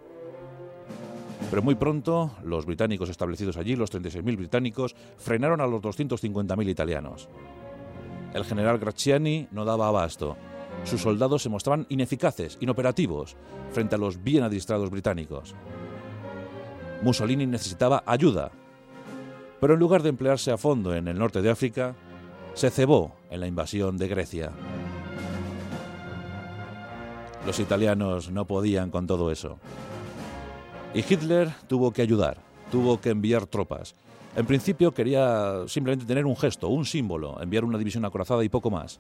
Pero 1.50 1.62
muy 1.62 1.76
pronto, 1.76 2.32
los 2.42 2.66
británicos 2.66 3.10
establecidos 3.10 3.58
allí, 3.58 3.76
los 3.76 3.92
36.000 3.92 4.38
británicos, 4.38 4.96
frenaron 5.18 5.60
a 5.60 5.68
los 5.68 5.82
250.000 5.82 6.70
italianos. 6.70 7.28
El 8.34 8.46
general 8.46 8.80
Graziani 8.80 9.50
no 9.52 9.66
daba 9.66 9.90
abasto. 9.90 10.38
Sus 10.84 11.02
soldados 11.02 11.44
se 11.44 11.50
mostraban 11.50 11.86
ineficaces, 11.90 12.58
inoperativos, 12.60 13.36
frente 13.72 13.96
a 13.96 13.98
los 13.98 14.24
bien 14.24 14.44
adiestrados 14.44 14.90
británicos. 14.90 15.56
Mussolini 17.02 17.46
necesitaba 17.46 18.04
ayuda. 18.06 18.52
Pero 19.60 19.74
en 19.74 19.80
lugar 19.80 20.04
de 20.04 20.10
emplearse 20.10 20.52
a 20.52 20.58
fondo 20.58 20.96
en 20.96 21.08
el 21.08 21.18
norte 21.18 21.42
de 21.42 21.50
África, 21.50 21.96
se 22.54 22.70
cebó 22.70 23.14
en 23.30 23.40
la 23.40 23.48
invasión 23.48 23.98
de 23.98 24.08
Grecia. 24.08 24.52
Los 27.46 27.60
italianos 27.60 28.30
no 28.32 28.46
podían 28.46 28.92
con 28.92 29.08
todo 29.08 29.32
eso. 29.32 29.58
Y 30.94 31.00
Hitler 31.00 31.52
tuvo 31.68 31.92
que 31.92 32.02
ayudar, 32.02 32.38
tuvo 32.72 33.00
que 33.00 33.10
enviar 33.10 33.46
tropas. 33.48 33.96
En 34.36 34.46
principio 34.46 34.94
quería 34.94 35.64
simplemente 35.68 36.06
tener 36.06 36.26
un 36.26 36.38
gesto, 36.38 36.68
un 36.68 36.86
símbolo, 36.86 37.42
enviar 37.42 37.66
una 37.66 37.78
división 37.78 38.06
acorazada 38.06 38.44
y 38.44 38.50
poco 38.50 38.70
más. 38.70 39.00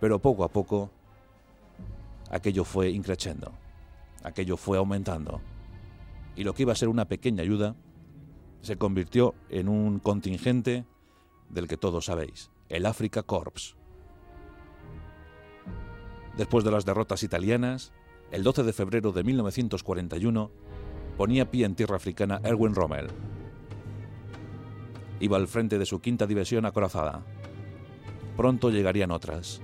Pero 0.00 0.18
poco 0.18 0.44
a 0.44 0.48
poco 0.48 0.90
aquello 2.32 2.64
fue 2.64 2.90
increciendo, 2.90 3.52
aquello 4.24 4.56
fue 4.56 4.78
aumentando. 4.78 5.40
Y 6.34 6.44
lo 6.44 6.54
que 6.54 6.62
iba 6.62 6.72
a 6.72 6.76
ser 6.76 6.88
una 6.88 7.04
pequeña 7.04 7.42
ayuda 7.42 7.76
se 8.62 8.76
convirtió 8.76 9.34
en 9.50 9.68
un 9.68 10.00
contingente 10.00 10.86
del 11.50 11.68
que 11.68 11.76
todos 11.76 12.06
sabéis, 12.06 12.50
el 12.68 12.86
Africa 12.86 13.22
Corps. 13.22 13.76
Después 16.36 16.64
de 16.64 16.70
las 16.70 16.86
derrotas 16.86 17.22
italianas, 17.22 17.92
el 18.30 18.42
12 18.42 18.62
de 18.62 18.72
febrero 18.72 19.12
de 19.12 19.22
1941 19.22 20.50
ponía 21.18 21.50
pie 21.50 21.66
en 21.66 21.74
tierra 21.74 21.96
africana 21.96 22.40
Erwin 22.42 22.74
Rommel. 22.74 23.08
Iba 25.20 25.36
al 25.36 25.48
frente 25.48 25.78
de 25.78 25.84
su 25.84 26.00
quinta 26.00 26.26
división 26.26 26.64
acorazada. 26.64 27.22
Pronto 28.36 28.70
llegarían 28.70 29.10
otras. 29.10 29.60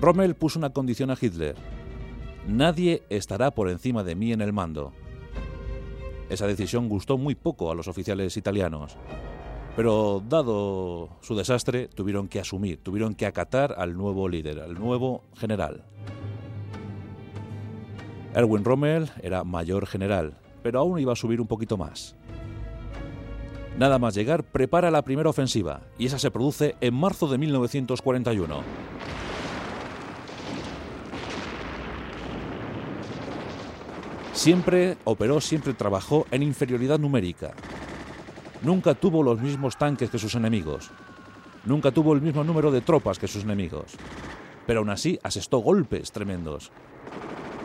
Rommel 0.00 0.34
puso 0.34 0.58
una 0.58 0.70
condición 0.70 1.10
a 1.10 1.16
Hitler. 1.20 1.56
Nadie 2.46 3.02
estará 3.08 3.50
por 3.50 3.70
encima 3.70 4.04
de 4.04 4.14
mí 4.14 4.32
en 4.32 4.40
el 4.40 4.52
mando. 4.52 4.92
Esa 6.28 6.46
decisión 6.46 6.88
gustó 6.88 7.18
muy 7.18 7.34
poco 7.34 7.70
a 7.70 7.74
los 7.74 7.88
oficiales 7.88 8.36
italianos. 8.36 8.96
Pero 9.74 10.22
dado 10.26 11.10
su 11.20 11.34
desastre, 11.34 11.88
tuvieron 11.88 12.28
que 12.28 12.40
asumir, 12.40 12.82
tuvieron 12.82 13.14
que 13.14 13.26
acatar 13.26 13.74
al 13.78 13.96
nuevo 13.96 14.28
líder, 14.28 14.60
al 14.60 14.74
nuevo 14.74 15.22
general. 15.36 15.84
Erwin 18.34 18.64
Rommel 18.64 19.10
era 19.22 19.44
mayor 19.44 19.86
general, 19.86 20.38
pero 20.62 20.80
aún 20.80 20.98
iba 20.98 21.12
a 21.12 21.16
subir 21.16 21.40
un 21.40 21.46
poquito 21.46 21.76
más. 21.76 22.16
Nada 23.78 23.98
más 23.98 24.14
llegar, 24.14 24.44
prepara 24.44 24.90
la 24.90 25.02
primera 25.02 25.28
ofensiva, 25.28 25.82
y 25.98 26.06
esa 26.06 26.18
se 26.18 26.30
produce 26.30 26.76
en 26.80 26.94
marzo 26.94 27.28
de 27.28 27.38
1941. 27.38 28.62
Siempre 34.46 34.96
operó, 35.02 35.40
siempre 35.40 35.74
trabajó 35.74 36.24
en 36.30 36.44
inferioridad 36.44 37.00
numérica. 37.00 37.52
Nunca 38.62 38.94
tuvo 38.94 39.24
los 39.24 39.40
mismos 39.40 39.76
tanques 39.76 40.08
que 40.08 40.20
sus 40.20 40.36
enemigos. 40.36 40.92
Nunca 41.64 41.90
tuvo 41.90 42.14
el 42.14 42.22
mismo 42.22 42.44
número 42.44 42.70
de 42.70 42.80
tropas 42.80 43.18
que 43.18 43.26
sus 43.26 43.42
enemigos. 43.42 43.96
Pero 44.64 44.78
aún 44.78 44.90
así 44.90 45.18
asestó 45.24 45.58
golpes 45.58 46.12
tremendos. 46.12 46.70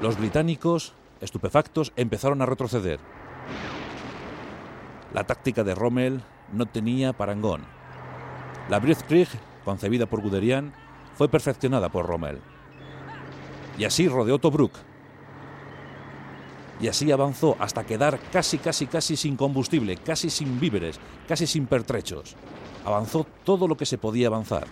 Los 0.02 0.18
británicos, 0.18 0.94
estupefactos, 1.20 1.94
empezaron 1.98 2.42
a 2.42 2.48
retroceder. 2.48 3.00
La 5.14 5.24
táctica 5.24 5.64
de 5.64 5.76
Rommel 5.76 6.24
no 6.52 6.66
tenía 6.66 7.14
parangón. 7.14 7.62
La 8.72 8.80
Blitzkrieg, 8.80 9.28
concebida 9.64 10.08
por 10.08 10.22
Guderian, 10.22 10.74
fue 11.14 11.30
perfeccionada 11.30 11.90
por 11.90 12.08
Rommel. 12.08 12.40
Y 13.78 13.84
así 13.84 14.08
rodeó 14.08 14.40
Tobruk. 14.40 14.74
Y 16.82 16.88
así 16.88 17.12
avanzó 17.12 17.56
hasta 17.60 17.86
quedar 17.86 18.20
casi, 18.32 18.58
casi, 18.58 18.88
casi 18.88 19.16
sin 19.16 19.38
combustible, 19.38 19.98
casi 19.98 20.32
sin 20.32 20.60
víveres, 20.60 21.00
casi 21.28 21.46
sin 21.46 21.68
pertrechos. 21.68 22.36
Avanzó 22.84 23.28
todo 23.44 23.68
lo 23.68 23.78
que 23.78 23.86
se 23.86 24.00
podía 24.00 24.28
avanzar. 24.28 24.66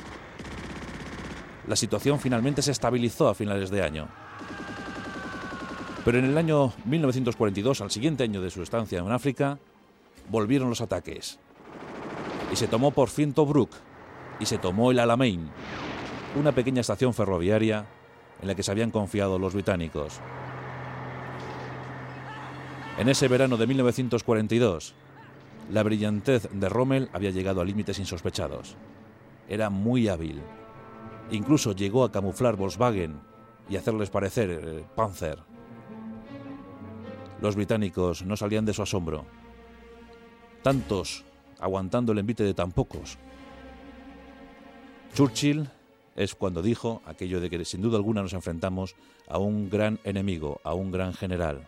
La 1.68 1.76
situación 1.76 2.20
finalmente 2.20 2.64
se 2.64 2.72
estabilizó 2.72 3.30
a 3.30 3.36
finales 3.36 3.70
de 3.70 3.84
año. 3.84 4.08
Pero 6.04 6.18
en 6.18 6.26
el 6.26 6.38
año 6.38 6.74
1942, 6.86 7.82
al 7.82 7.92
siguiente 7.92 8.24
año 8.24 8.42
de 8.42 8.50
su 8.50 8.64
estancia 8.64 8.98
en 8.98 9.12
África, 9.12 9.60
volvieron 10.30 10.70
los 10.70 10.82
ataques. 10.82 11.38
Y 12.52 12.56
se 12.56 12.68
tomó 12.68 12.90
por 12.90 13.10
fin 13.10 13.34
Tobruk 13.34 13.70
y 14.40 14.48
se 14.48 14.58
tomó 14.58 14.90
el 14.90 14.98
Alamein, 14.98 15.48
una 16.40 16.54
pequeña 16.54 16.82
estación 16.82 17.14
ferroviaria 17.14 17.86
en 18.42 18.48
la 18.48 18.56
que 18.56 18.64
se 18.64 18.72
habían 18.72 18.90
confiado 18.90 19.38
los 19.38 19.54
británicos. 19.54 20.20
En 23.00 23.10
ese 23.10 23.28
verano 23.28 23.58
de 23.58 23.66
1942, 23.66 24.94
la 25.72 25.82
brillantez 25.82 26.48
de 26.52 26.70
Rommel 26.70 27.10
había 27.14 27.32
llegado 27.32 27.62
a 27.62 27.66
límites 27.66 27.98
insospechados. 27.98 28.76
Era 29.48 29.72
muy 29.72 30.08
hábil. 30.08 30.40
Incluso 31.32 31.72
llegó 31.72 32.04
a 32.04 32.12
camuflar 32.12 32.56
Volkswagen 32.56 33.20
y 33.70 33.78
hacerles 33.78 34.12
parecer 34.12 34.50
eh, 34.52 34.84
Panzer. 34.96 35.40
Los 37.42 37.56
británicos 37.56 38.24
no 38.24 38.36
salían 38.36 38.66
de 38.66 38.74
su 38.74 38.84
asombro 38.84 39.26
tantos 40.62 41.24
aguantando 41.60 42.12
el 42.12 42.20
envite 42.20 42.44
de 42.44 42.54
tan 42.54 42.72
pocos. 42.72 43.18
Churchill 45.14 45.70
es 46.16 46.36
cuando 46.36 46.62
dijo 46.62 47.02
aquello 47.06 47.40
de 47.40 47.50
que 47.50 47.66
sin 47.66 47.82
duda 47.82 47.98
alguna 47.98 48.22
nos 48.22 48.34
enfrentamos 48.34 48.96
a 49.28 49.38
un 49.38 49.70
gran 49.70 50.00
enemigo, 50.04 50.62
a 50.64 50.74
un 50.74 50.92
gran 50.92 51.14
general. 51.14 51.68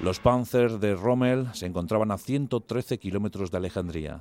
Los 0.00 0.20
Panzers 0.20 0.78
de 0.78 0.94
Rommel 0.94 1.48
se 1.54 1.66
encontraban 1.66 2.12
a 2.12 2.18
113 2.18 2.98
kilómetros 2.98 3.50
de 3.50 3.56
Alejandría, 3.56 4.20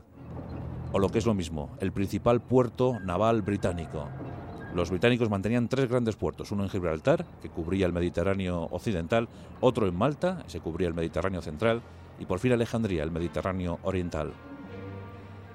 o 0.91 0.97
lo 0.97 1.09
que 1.09 1.19
es 1.19 1.27
lo 1.27 1.35
mismo, 1.35 1.69
el 1.79 1.91
principal 1.91 2.41
puerto 2.41 2.99
naval 2.99 3.43
británico. 3.43 4.07
Los 4.73 4.89
británicos 4.89 5.29
mantenían 5.29 5.67
tres 5.67 5.87
grandes 5.87 6.15
puertos, 6.15 6.51
uno 6.51 6.63
en 6.63 6.69
Gibraltar, 6.69 7.27
que 7.43 7.51
cubría 7.51 7.85
el 7.85 7.93
Mediterráneo 7.93 8.63
occidental, 8.71 9.29
otro 9.61 9.87
en 9.87 9.95
Malta, 9.95 10.41
que 10.45 10.49
se 10.49 10.59
cubría 10.61 10.87
el 10.87 10.95
Mediterráneo 10.95 11.43
central, 11.43 11.83
y 12.19 12.25
por 12.25 12.39
fin 12.39 12.53
Alejandría, 12.53 13.03
el 13.03 13.11
Mediterráneo 13.11 13.77
oriental. 13.83 14.33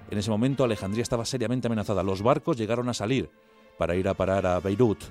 En 0.09 0.19
ese 0.19 0.31
momento 0.31 0.63
Alejandría 0.63 1.03
estaba 1.03 1.25
seriamente 1.25 1.67
amenazada. 1.67 2.05
Los 2.05 2.23
barcos 2.23 2.57
llegaron 2.57 2.89
a 2.89 2.95
salir 2.95 3.29
para 3.77 3.97
ir 3.97 4.07
a 4.09 4.15
parar 4.15 4.47
a 4.47 4.61
Beirut. 4.61 5.03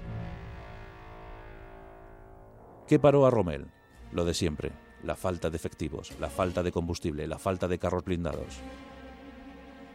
¿Qué 2.87 2.97
paró 2.97 3.25
a 3.25 3.29
Rommel? 3.29 3.65
Lo 4.13 4.25
de 4.25 4.33
siempre, 4.33 4.71
la 5.03 5.15
falta 5.15 5.49
de 5.49 5.57
efectivos, 5.57 6.13
la 6.19 6.29
falta 6.29 6.63
de 6.63 6.71
combustible, 6.71 7.27
la 7.27 7.39
falta 7.39 7.67
de 7.67 7.79
carros 7.79 8.03
blindados. 8.03 8.59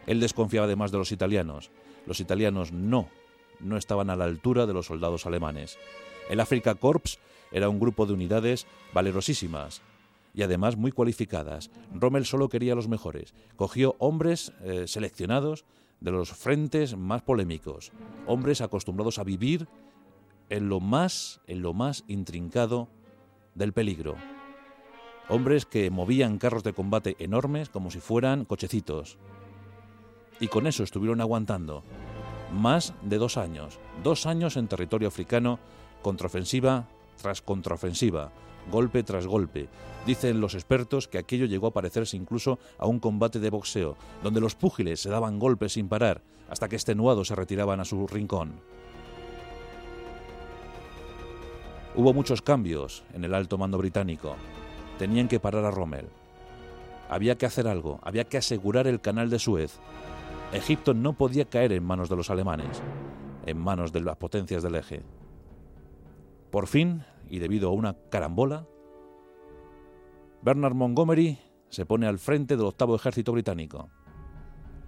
Él 0.05 0.19
desconfiaba 0.19 0.65
además 0.65 0.91
de 0.91 0.97
los 0.97 1.11
italianos. 1.11 1.71
Los 2.05 2.19
italianos 2.19 2.71
no 2.71 3.09
no 3.59 3.77
estaban 3.77 4.09
a 4.09 4.15
la 4.15 4.25
altura 4.25 4.65
de 4.65 4.73
los 4.73 4.87
soldados 4.87 5.25
alemanes. 5.25 5.77
El 6.29 6.39
Afrika 6.39 6.75
Corps 6.75 7.19
era 7.51 7.69
un 7.69 7.79
grupo 7.79 8.05
de 8.05 8.13
unidades 8.13 8.67
valerosísimas 8.93 9.81
y 10.33 10.43
además 10.43 10.77
muy 10.77 10.91
cualificadas. 10.91 11.71
Rommel 11.93 12.25
solo 12.25 12.49
quería 12.49 12.75
los 12.75 12.87
mejores. 12.87 13.33
Cogió 13.55 13.95
hombres 13.99 14.53
eh, 14.61 14.87
seleccionados 14.87 15.65
de 15.99 16.11
los 16.11 16.31
frentes 16.31 16.95
más 16.95 17.23
polémicos, 17.23 17.91
hombres 18.27 18.61
acostumbrados 18.61 19.17
a 19.17 19.23
vivir 19.23 19.67
en 20.49 20.69
lo 20.69 20.79
más, 20.79 21.41
en 21.47 21.61
lo 21.61 21.73
más 21.73 22.03
intrincado 22.07 22.87
del 23.55 23.73
peligro. 23.73 24.15
Hombres 25.29 25.65
que 25.65 25.89
movían 25.89 26.37
carros 26.37 26.63
de 26.63 26.73
combate 26.73 27.15
enormes 27.19 27.69
como 27.69 27.91
si 27.91 27.99
fueran 27.99 28.45
cochecitos. 28.45 29.17
Y 30.39 30.47
con 30.47 30.67
eso 30.67 30.83
estuvieron 30.83 31.19
aguantando 31.21 31.83
más 32.51 32.93
de 33.01 33.17
dos 33.17 33.37
años, 33.37 33.79
dos 34.03 34.25
años 34.25 34.55
en 34.55 34.67
territorio 34.67 35.07
africano, 35.07 35.59
contraofensiva 36.01 36.87
tras 37.21 37.41
contraofensiva, 37.41 38.31
golpe 38.71 39.03
tras 39.03 39.27
golpe. 39.27 39.67
Dicen 40.05 40.39
los 40.39 40.53
expertos 40.53 41.07
que 41.07 41.17
aquello 41.17 41.45
llegó 41.45 41.67
a 41.67 41.73
parecerse 41.73 42.15
incluso 42.15 42.59
a 42.77 42.87
un 42.87 42.99
combate 42.99 43.39
de 43.39 43.49
boxeo, 43.49 43.97
donde 44.23 44.39
los 44.39 44.55
púgiles 44.55 45.01
se 45.01 45.09
daban 45.09 45.39
golpes 45.39 45.73
sin 45.73 45.89
parar, 45.89 46.21
hasta 46.49 46.69
que 46.69 46.75
extenuados 46.75 47.27
se 47.27 47.35
retiraban 47.35 47.79
a 47.79 47.85
su 47.85 48.07
rincón. 48.07 48.53
Hubo 51.95 52.13
muchos 52.13 52.41
cambios 52.41 53.03
en 53.13 53.23
el 53.25 53.33
alto 53.33 53.57
mando 53.57 53.77
británico. 53.77 54.35
Tenían 54.97 55.27
que 55.27 55.39
parar 55.39 55.65
a 55.65 55.71
Rommel. 55.71 56.09
Había 57.09 57.37
que 57.37 57.45
hacer 57.45 57.67
algo, 57.67 57.99
había 58.03 58.25
que 58.25 58.37
asegurar 58.37 58.87
el 58.87 58.99
canal 58.99 59.29
de 59.29 59.39
Suez, 59.39 59.79
Egipto 60.53 60.93
no 60.93 61.13
podía 61.13 61.45
caer 61.45 61.73
en 61.73 61.83
manos 61.83 62.09
de 62.09 62.15
los 62.15 62.29
alemanes, 62.29 62.81
en 63.45 63.57
manos 63.57 63.91
de 63.91 63.99
las 63.99 64.15
potencias 64.15 64.63
del 64.63 64.75
eje. 64.75 65.03
Por 66.51 66.67
fin, 66.67 67.03
y 67.29 67.39
debido 67.39 67.69
a 67.69 67.73
una 67.73 67.97
carambola, 68.09 68.65
Bernard 70.41 70.73
Montgomery 70.73 71.37
se 71.69 71.85
pone 71.85 72.07
al 72.07 72.17
frente 72.17 72.55
del 72.55 72.65
octavo 72.65 72.95
ejército 72.95 73.33
británico. 73.33 73.89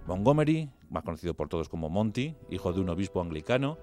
Montgomery, 0.06 0.70
más 0.88 1.02
conocido 1.02 1.34
por 1.34 1.48
todos 1.48 1.68
como 1.68 1.90
Monty, 1.90 2.34
hijo 2.48 2.72
de 2.72 2.80
un 2.80 2.88
obispo 2.88 3.20
anglicano, 3.20 3.76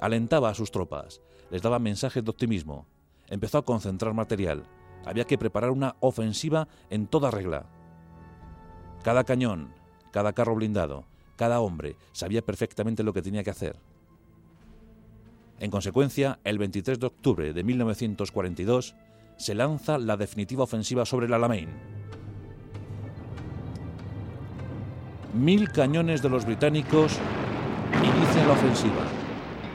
alentaba 0.00 0.48
a 0.48 0.54
sus 0.54 0.70
tropas, 0.70 1.20
les 1.50 1.60
daba 1.60 1.78
mensajes 1.78 2.24
de 2.24 2.30
optimismo, 2.30 2.86
empezó 3.28 3.58
a 3.58 3.64
concentrar 3.66 4.14
material, 4.14 4.64
había 5.04 5.24
que 5.24 5.38
preparar 5.38 5.70
una 5.70 5.96
ofensiva 6.00 6.68
en 6.90 7.06
toda 7.06 7.30
regla. 7.30 7.66
Cada 9.02 9.24
cañón, 9.24 9.72
cada 10.10 10.32
carro 10.32 10.54
blindado, 10.54 11.04
cada 11.36 11.60
hombre 11.60 11.96
sabía 12.12 12.42
perfectamente 12.42 13.02
lo 13.02 13.12
que 13.12 13.22
tenía 13.22 13.42
que 13.42 13.50
hacer. 13.50 13.76
En 15.58 15.70
consecuencia, 15.70 16.38
el 16.44 16.58
23 16.58 16.98
de 16.98 17.06
octubre 17.06 17.52
de 17.52 17.64
1942 17.64 18.94
se 19.36 19.54
lanza 19.54 19.98
la 19.98 20.16
definitiva 20.16 20.64
ofensiva 20.64 21.06
sobre 21.06 21.26
el 21.26 21.34
Alamein. 21.34 21.68
Mil 25.34 25.70
cañones 25.70 26.22
de 26.22 26.28
los 26.28 26.44
británicos 26.44 27.18
inician 27.98 28.48
la 28.48 28.54
ofensiva. 28.54 29.06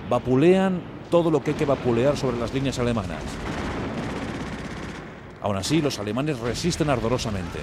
Vapulean 0.10 0.82
todo 1.10 1.32
lo 1.32 1.44
que 1.44 1.52
hay 1.52 1.58
que 1.58 1.66
vapulear 1.66 2.18
sobre 2.18 2.38
las 2.38 2.54
líneas 2.54 2.78
alemanas. 2.78 3.22
Aún 5.46 5.58
así, 5.58 5.80
los 5.80 6.00
alemanes 6.00 6.40
resisten 6.40 6.90
ardorosamente. 6.90 7.60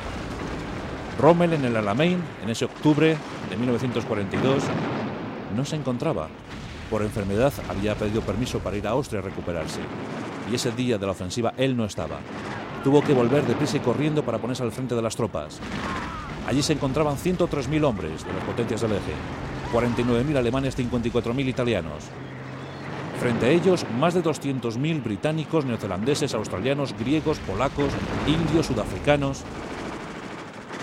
Rommel 1.18 1.54
en 1.54 1.64
el 1.64 1.76
Alamein, 1.76 2.22
en 2.40 2.48
ese 2.48 2.66
octubre 2.66 3.16
de 3.50 3.56
1942, 3.56 4.62
no 5.56 5.64
se 5.64 5.74
encontraba. 5.74 6.28
Por 6.88 7.02
enfermedad 7.02 7.52
había 7.68 7.96
pedido 7.96 8.20
permiso 8.20 8.60
para 8.60 8.76
ir 8.76 8.86
a 8.86 8.90
Austria 8.90 9.18
a 9.18 9.24
recuperarse. 9.24 9.80
Y 10.48 10.54
ese 10.54 10.70
día 10.70 10.96
de 10.96 11.06
la 11.06 11.10
ofensiva 11.10 11.54
él 11.56 11.76
no 11.76 11.84
estaba. 11.84 12.20
Tuvo 12.84 13.02
que 13.02 13.14
volver 13.14 13.44
deprisa 13.48 13.78
y 13.78 13.80
corriendo 13.80 14.22
para 14.22 14.38
ponerse 14.38 14.62
al 14.62 14.70
frente 14.70 14.94
de 14.94 15.02
las 15.02 15.16
tropas. 15.16 15.58
Allí 16.46 16.62
se 16.62 16.74
encontraban 16.74 17.16
103.000 17.16 17.84
hombres 17.84 18.24
de 18.24 18.32
las 18.32 18.44
potencias 18.44 18.80
del 18.82 18.92
eje, 18.92 19.14
49.000 19.72 20.36
alemanes, 20.36 20.78
54.000 20.78 21.48
italianos. 21.48 22.04
Frente 23.22 23.46
a 23.46 23.50
ellos, 23.50 23.86
más 24.00 24.14
de 24.14 24.24
200.000 24.24 25.00
británicos, 25.00 25.64
neozelandeses, 25.64 26.34
australianos, 26.34 26.92
griegos, 26.98 27.38
polacos, 27.38 27.92
indios, 28.26 28.66
sudafricanos. 28.66 29.44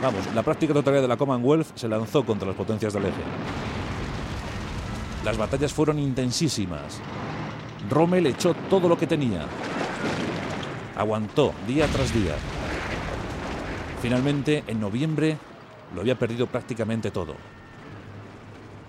Vamos, 0.01 0.33
la 0.33 0.41
práctica 0.41 0.73
totalidad 0.73 1.01
de 1.01 1.09
la 1.09 1.17
Commonwealth 1.17 1.75
se 1.75 1.89
lanzó 1.89 2.25
contra 2.25 2.47
las 2.47 2.55
potencias 2.55 2.93
del 2.93 3.07
eje. 3.07 3.21
Las 5.25 5.37
batallas 5.37 5.73
fueron 5.73 5.99
intensísimas. 5.99 7.01
Rommel 7.89 8.27
echó 8.27 8.53
todo 8.69 8.87
lo 8.87 8.97
que 8.97 9.05
tenía. 9.05 9.45
Aguantó 10.95 11.53
día 11.67 11.87
tras 11.87 12.13
día. 12.13 12.35
Finalmente, 14.01 14.63
en 14.65 14.79
noviembre, 14.79 15.37
lo 15.93 15.99
había 15.99 16.17
perdido 16.17 16.47
prácticamente 16.47 17.11
todo. 17.11 17.35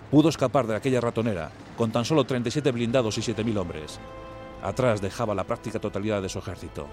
Pudo 0.09 0.29
escapar 0.29 0.69
de 0.69 0.77
aquella 0.77 1.01
ratonera 1.01 1.51
con 1.81 1.93
tan 1.93 2.05
solo 2.05 2.25
37 2.25 2.73
blindados 2.73 3.17
y 3.17 3.23
7.000 3.23 3.57
hombres. 3.57 3.99
Atrás 4.63 5.01
dejaba 5.01 5.35
la 5.35 5.45
práctica 5.45 5.79
totalidad 5.79 6.21
de 6.21 6.29
su 6.29 6.39
ejército. 6.39 6.87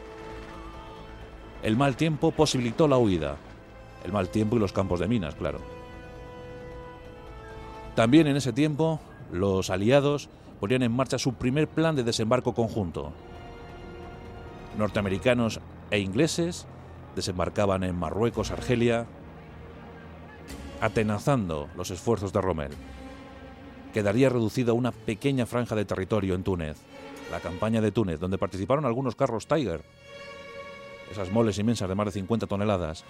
El 1.62 1.76
mal 1.76 1.97
tiempo 1.97 2.32
posibilitó 2.32 2.88
la 2.88 2.97
huida. 2.97 3.36
El 4.06 4.13
mal 4.13 4.30
tiempo 4.30 4.56
y 4.56 4.60
los 4.60 4.71
campos 4.71 5.02
de 5.02 5.10
minas, 5.10 5.36
claro. 5.36 5.60
También 7.95 8.28
en 8.28 8.38
ese 8.38 8.54
tiempo, 8.54 9.02
los 9.30 9.69
aliados 9.71 10.30
ponían 10.62 10.84
en 10.84 10.93
marcha 10.93 11.17
su 11.17 11.34
primer 11.34 11.67
plan 11.67 11.97
de 11.97 12.06
desembarco 12.06 12.54
conjunto. 12.54 13.12
Norteamericanos 14.78 15.60
e 15.91 16.00
ingleses 16.00 16.65
desembarcaban 17.13 17.84
en 17.84 17.93
Marruecos, 17.93 18.52
Argelia, 18.52 19.06
atenazando 20.80 21.67
los 21.76 21.91
esfuerzos 21.91 22.32
de 22.32 22.39
Rommel. 22.39 22.71
Quedaría 23.93 24.30
reducida 24.30 24.73
una 24.73 24.91
pequeña 24.91 25.45
franja 25.45 25.76
de 25.76 25.86
territorio 25.86 26.36
en 26.36 26.43
Túnez, 26.43 26.78
la 27.32 27.39
campaña 27.39 27.82
de 27.82 27.91
Túnez, 27.91 28.19
donde 28.19 28.38
participaron 28.38 28.86
algunos 28.86 29.15
carros 29.15 29.47
Tiger, 29.47 29.84
esas 31.12 31.32
moles 31.32 31.58
inmensas 31.58 31.89
de 31.89 31.95
más 31.95 32.06
de 32.06 32.12
50 32.12 32.47
toneladas. 32.47 33.06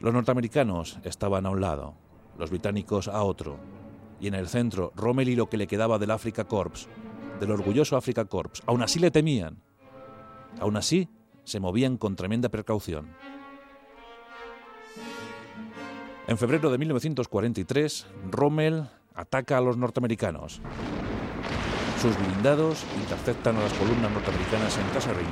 Los 0.00 0.12
norteamericanos 0.12 0.98
estaban 1.04 1.46
a 1.46 1.50
un 1.50 1.60
lado, 1.60 1.94
los 2.38 2.50
británicos 2.50 3.08
a 3.08 3.22
otro, 3.22 3.58
y 4.20 4.26
en 4.26 4.34
el 4.34 4.48
centro 4.48 4.92
Rommel 4.96 5.28
y 5.28 5.36
lo 5.36 5.48
que 5.48 5.56
le 5.56 5.66
quedaba 5.66 5.98
del 5.98 6.10
Africa 6.10 6.44
Corps, 6.44 6.88
del 7.40 7.50
orgulloso 7.50 7.96
Africa 7.96 8.24
Corps. 8.24 8.62
Aún 8.66 8.82
así 8.82 8.98
le 8.98 9.10
temían. 9.10 9.62
Aún 10.60 10.76
así 10.76 11.08
se 11.44 11.60
movían 11.60 11.96
con 11.96 12.16
tremenda 12.16 12.48
precaución. 12.48 13.08
En 16.28 16.36
febrero 16.36 16.70
de 16.70 16.76
1943, 16.76 18.06
Rommel 18.30 18.86
ataca 19.14 19.56
a 19.56 19.62
los 19.62 19.78
norteamericanos. 19.78 20.60
Sus 22.02 22.18
blindados 22.18 22.84
interceptan 23.00 23.56
a 23.56 23.62
las 23.62 23.72
columnas 23.72 24.12
norteamericanas 24.12 24.76
en 24.76 24.88
Kasserine 24.92 25.24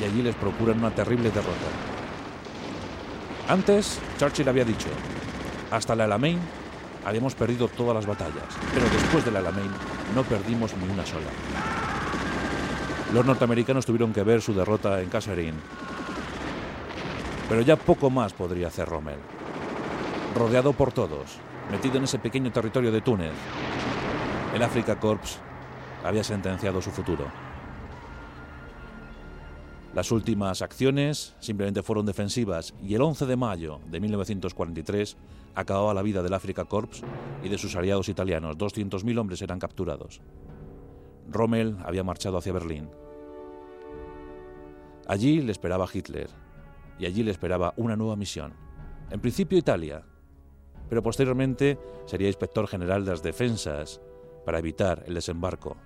y 0.00 0.04
allí 0.04 0.22
les 0.22 0.34
procuran 0.34 0.78
una 0.78 0.92
terrible 0.92 1.30
derrota. 1.30 1.70
Antes, 3.48 4.00
Churchill 4.18 4.48
había 4.48 4.64
dicho, 4.64 4.88
hasta 5.70 5.94
la 5.94 6.04
Alamein 6.06 6.40
habíamos 7.06 7.36
perdido 7.36 7.68
todas 7.68 7.94
las 7.94 8.06
batallas, 8.06 8.58
pero 8.74 8.86
después 8.86 9.24
de 9.24 9.30
la 9.30 9.38
Alamein 9.38 9.70
no 10.16 10.24
perdimos 10.24 10.76
ni 10.78 10.92
una 10.92 11.06
sola. 11.06 11.30
Los 13.14 13.24
norteamericanos 13.24 13.86
tuvieron 13.86 14.12
que 14.12 14.24
ver 14.24 14.42
su 14.42 14.52
derrota 14.52 15.00
en 15.00 15.10
Kasserine. 15.10 15.58
Pero 17.48 17.60
ya 17.60 17.76
poco 17.76 18.10
más 18.10 18.32
podría 18.32 18.66
hacer 18.66 18.88
Rommel. 18.88 19.39
Rodeado 20.34 20.72
por 20.72 20.92
todos, 20.92 21.38
metido 21.70 21.96
en 21.96 22.04
ese 22.04 22.18
pequeño 22.18 22.52
territorio 22.52 22.92
de 22.92 23.00
Túnez, 23.00 23.32
el 24.54 24.62
Africa 24.62 24.98
Corps 25.00 25.38
había 26.04 26.22
sentenciado 26.22 26.80
su 26.80 26.90
futuro. 26.90 27.26
Las 29.92 30.12
últimas 30.12 30.62
acciones 30.62 31.34
simplemente 31.40 31.82
fueron 31.82 32.06
defensivas 32.06 32.74
y 32.80 32.94
el 32.94 33.02
11 33.02 33.26
de 33.26 33.36
mayo 33.36 33.80
de 33.90 33.98
1943 33.98 35.16
acababa 35.56 35.94
la 35.94 36.02
vida 36.02 36.22
del 36.22 36.34
Africa 36.34 36.64
Corps 36.64 37.02
y 37.42 37.48
de 37.48 37.58
sus 37.58 37.74
aliados 37.74 38.08
italianos. 38.08 38.56
200.000 38.56 39.18
hombres 39.18 39.42
eran 39.42 39.58
capturados. 39.58 40.20
Rommel 41.28 41.76
había 41.84 42.04
marchado 42.04 42.38
hacia 42.38 42.52
Berlín. 42.52 42.88
Allí 45.08 45.40
le 45.40 45.50
esperaba 45.50 45.88
Hitler 45.92 46.30
y 47.00 47.06
allí 47.06 47.24
le 47.24 47.32
esperaba 47.32 47.74
una 47.76 47.96
nueva 47.96 48.14
misión. 48.14 48.52
En 49.10 49.18
principio 49.18 49.58
Italia, 49.58 50.04
pero 50.90 51.02
posteriormente 51.02 51.78
sería 52.04 52.28
inspector 52.28 52.66
general 52.68 53.06
de 53.06 53.12
las 53.12 53.22
defensas 53.22 54.02
para 54.44 54.58
evitar 54.58 55.04
el 55.06 55.14
desembarco 55.14 55.78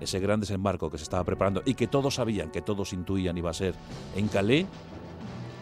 ese 0.00 0.20
gran 0.20 0.40
desembarco 0.40 0.90
que 0.90 0.98
se 0.98 1.04
estaba 1.04 1.24
preparando 1.24 1.62
y 1.64 1.74
que 1.74 1.86
todos 1.86 2.16
sabían, 2.16 2.50
que 2.50 2.62
todos 2.62 2.92
intuían 2.92 3.38
iba 3.38 3.50
a 3.50 3.54
ser 3.54 3.74
en 4.14 4.28
Calais 4.28 4.66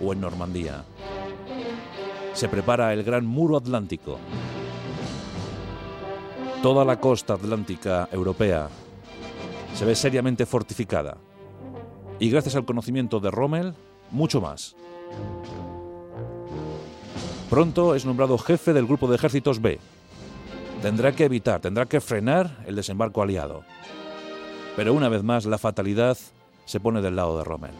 o 0.02 0.12
en 0.12 0.20
Normandía. 0.20 0.84
Se 2.32 2.48
prepara 2.48 2.92
el 2.92 3.04
gran 3.04 3.26
muro 3.26 3.56
atlántico. 3.56 4.18
Toda 6.62 6.84
la 6.84 6.98
costa 6.98 7.34
atlántica 7.34 8.08
europea 8.10 8.68
se 9.74 9.84
ve 9.84 9.94
seriamente 9.94 10.46
fortificada. 10.46 11.16
Y 12.18 12.30
gracias 12.30 12.56
al 12.56 12.64
conocimiento 12.64 13.20
de 13.20 13.30
Rommel, 13.30 13.74
mucho 14.10 14.40
más. 14.40 14.74
Pronto 17.50 17.94
es 17.94 18.06
nombrado 18.06 18.38
jefe 18.38 18.72
del 18.72 18.86
grupo 18.86 19.06
de 19.08 19.16
ejércitos 19.16 19.60
B. 19.60 19.78
Tendrá 20.82 21.12
que 21.12 21.24
evitar, 21.24 21.60
tendrá 21.60 21.86
que 21.86 22.00
frenar 22.00 22.64
el 22.66 22.74
desembarco 22.74 23.22
aliado. 23.22 23.64
Pero 24.76 24.92
una 24.92 25.08
vez 25.08 25.22
más 25.22 25.46
la 25.46 25.58
fatalidad 25.58 26.16
se 26.64 26.80
pone 26.80 27.00
del 27.00 27.16
lado 27.16 27.38
de 27.38 27.44
Rommel. 27.44 27.72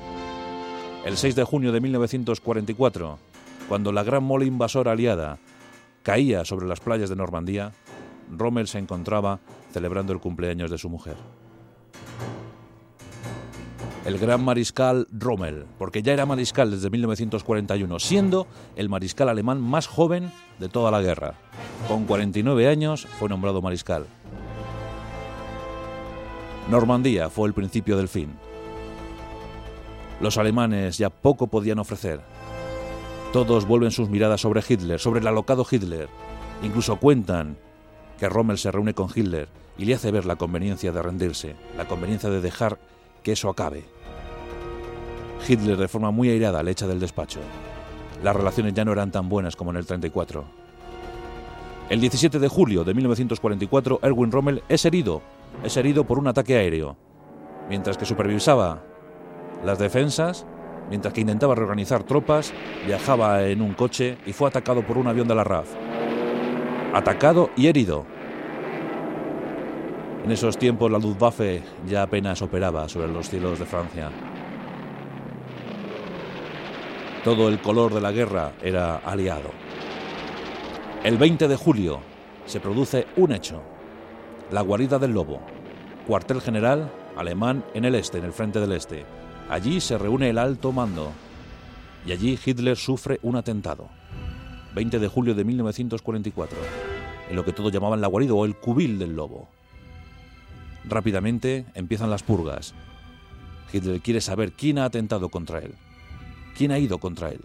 El 1.05 1.17
6 1.17 1.35
de 1.35 1.45
junio 1.45 1.73
de 1.73 1.81
1944, 1.81 3.19
cuando 3.69 3.93
la 3.93 4.05
gran 4.05 4.23
mole 4.23 4.47
invasora 4.47 4.93
aliada 4.93 5.39
caía 6.03 6.45
sobre 6.45 6.67
las 6.67 6.81
playas 6.81 7.09
de 7.11 7.17
Normandía, 7.17 7.73
Rommel 8.31 8.69
se 8.69 8.79
encontraba 8.79 9.41
celebrando 9.73 10.13
el 10.13 10.21
cumpleaños 10.21 10.71
de 10.71 10.79
su 10.79 10.89
mujer. 10.89 11.17
El 14.05 14.19
gran 14.19 14.45
mariscal 14.45 15.07
Rommel, 15.11 15.65
porque 15.79 16.03
ya 16.03 16.13
era 16.13 16.27
mariscal 16.27 16.71
desde 16.71 16.91
1941, 16.91 17.99
siendo 17.99 18.47
el 18.77 18.91
mariscal 18.91 19.31
alemán 19.31 19.63
más 19.63 19.87
joven 19.87 20.31
de 20.59 20.69
toda 20.69 20.91
la 20.91 21.01
guerra. 21.01 21.35
Con 21.89 22.05
49 22.05 22.69
años 22.69 23.07
fue 23.19 23.31
nombrado 23.31 23.63
mariscal. 23.63 24.05
Normandía 26.71 27.31
fue 27.31 27.49
el 27.49 27.55
principio 27.55 27.97
del 27.97 28.09
fin. 28.09 28.35
Los 30.21 30.37
alemanes 30.37 30.99
ya 30.99 31.09
poco 31.09 31.47
podían 31.47 31.79
ofrecer. 31.79 32.21
Todos 33.33 33.67
vuelven 33.67 33.91
sus 33.91 34.11
miradas 34.11 34.43
sobre 34.43 34.63
Hitler, 34.69 35.01
sobre 35.01 35.21
el 35.21 35.27
alocado 35.27 35.67
Hitler. 35.69 36.09
Incluso 36.63 36.97
cuentan 36.97 37.57
que 38.19 38.29
Rommel 38.29 38.59
se 38.59 38.71
reúne 38.71 38.93
con 38.93 39.09
Hitler 39.15 39.49
y 39.79 39.87
le 39.87 39.95
hace 39.95 40.11
ver 40.11 40.27
la 40.27 40.37
conveniencia 40.37 40.93
de 40.93 41.03
rendirse, 41.03 41.57
la 41.77 41.89
conveniencia 41.89 42.29
de 42.29 42.43
dejar 42.43 42.79
que 43.25 43.33
eso 43.33 43.49
acabe. 43.49 43.83
Hitler 45.49 45.77
de 45.77 45.89
forma 45.89 46.13
muy 46.13 46.29
airada 46.31 46.63
le 46.63 46.71
echa 46.71 46.87
del 46.87 47.01
despacho. 47.01 47.41
Las 48.23 48.37
relaciones 48.37 48.73
ya 48.75 48.85
no 48.85 48.93
eran 48.93 49.11
tan 49.11 49.29
buenas 49.29 49.57
como 49.57 49.73
en 49.73 49.79
el 49.79 49.87
34. 49.87 50.45
El 51.91 52.01
17 52.01 52.39
de 52.39 52.49
julio 52.49 52.85
de 52.85 52.95
1944, 52.95 53.99
Erwin 54.03 54.31
Rommel 54.31 54.63
es 54.69 54.85
herido 54.85 55.21
es 55.63 55.77
herido 55.77 56.05
por 56.05 56.19
un 56.19 56.27
ataque 56.27 56.57
aéreo. 56.57 56.97
Mientras 57.69 57.97
que 57.97 58.05
supervisaba 58.05 58.83
las 59.65 59.79
defensas, 59.79 60.47
mientras 60.91 61.15
que 61.15 61.21
intentaba 61.21 61.55
reorganizar 61.55 62.03
tropas, 62.03 62.53
viajaba 62.87 63.45
en 63.45 63.63
un 63.63 63.75
coche 63.75 64.19
y 64.27 64.33
fue 64.33 64.49
atacado 64.49 64.83
por 64.87 64.99
un 64.99 65.07
avión 65.07 65.29
de 65.29 65.35
la 65.35 65.45
RAF. 65.45 65.69
Atacado 66.93 67.51
y 67.57 67.69
herido. 67.69 68.05
En 70.25 70.31
esos 70.31 70.57
tiempos 70.57 70.91
la 70.91 70.99
Luftwaffe 70.99 71.63
ya 71.87 72.05
apenas 72.05 72.41
operaba 72.41 72.89
sobre 72.89 73.09
los 73.09 73.29
cielos 73.29 73.59
de 73.59 73.67
Francia. 73.67 74.11
Todo 77.23 77.49
el 77.49 77.61
color 77.61 77.93
de 77.93 78.01
la 78.01 78.11
guerra 78.11 78.53
era 78.63 78.97
aliado. 78.97 79.51
El 81.05 81.19
20 81.19 81.47
de 81.47 81.57
julio 81.57 82.01
se 82.47 82.59
produce 82.59 83.07
un 83.17 83.33
hecho 83.33 83.63
la 84.51 84.63
guarida 84.63 84.99
del 84.99 85.13
lobo, 85.13 85.41
cuartel 86.07 86.41
general 86.41 86.91
alemán 87.17 87.63
en 87.75 87.85
el 87.85 87.95
este, 87.95 88.17
en 88.17 88.25
el 88.25 88.33
frente 88.33 88.61
del 88.61 88.73
este. 88.73 89.05
Allí 89.51 89.79
se 89.79 89.99
reúne 89.99 90.31
el 90.31 90.39
alto 90.39 90.73
mando 90.73 91.13
y 92.07 92.13
allí 92.13 92.39
Hitler 92.43 92.79
sufre 92.79 93.21
un 93.23 93.37
atentado. 93.37 93.91
20 94.75 94.99
de 94.99 95.09
julio 95.09 95.35
de 95.35 95.45
1944, 95.45 96.59
en 97.29 97.37
lo 97.37 97.45
que 97.45 97.53
todos 97.53 97.71
llamaban 97.71 98.01
la 98.01 98.09
guarida 98.09 98.33
o 98.33 98.47
el 98.47 98.57
cubil 98.57 98.99
del 98.99 99.15
lobo. 99.15 99.49
Rápidamente 100.87 101.67
empiezan 101.75 102.11
las 102.11 102.23
purgas. 102.23 102.75
Hitler 103.73 104.01
quiere 104.01 104.21
saber 104.21 104.53
quién 104.53 104.79
ha 104.79 104.85
atentado 104.85 105.31
contra 105.31 105.59
él, 105.59 105.75
quién 106.57 106.71
ha 106.71 106.79
ido 106.79 106.99
contra 106.99 107.31
él. 107.31 107.41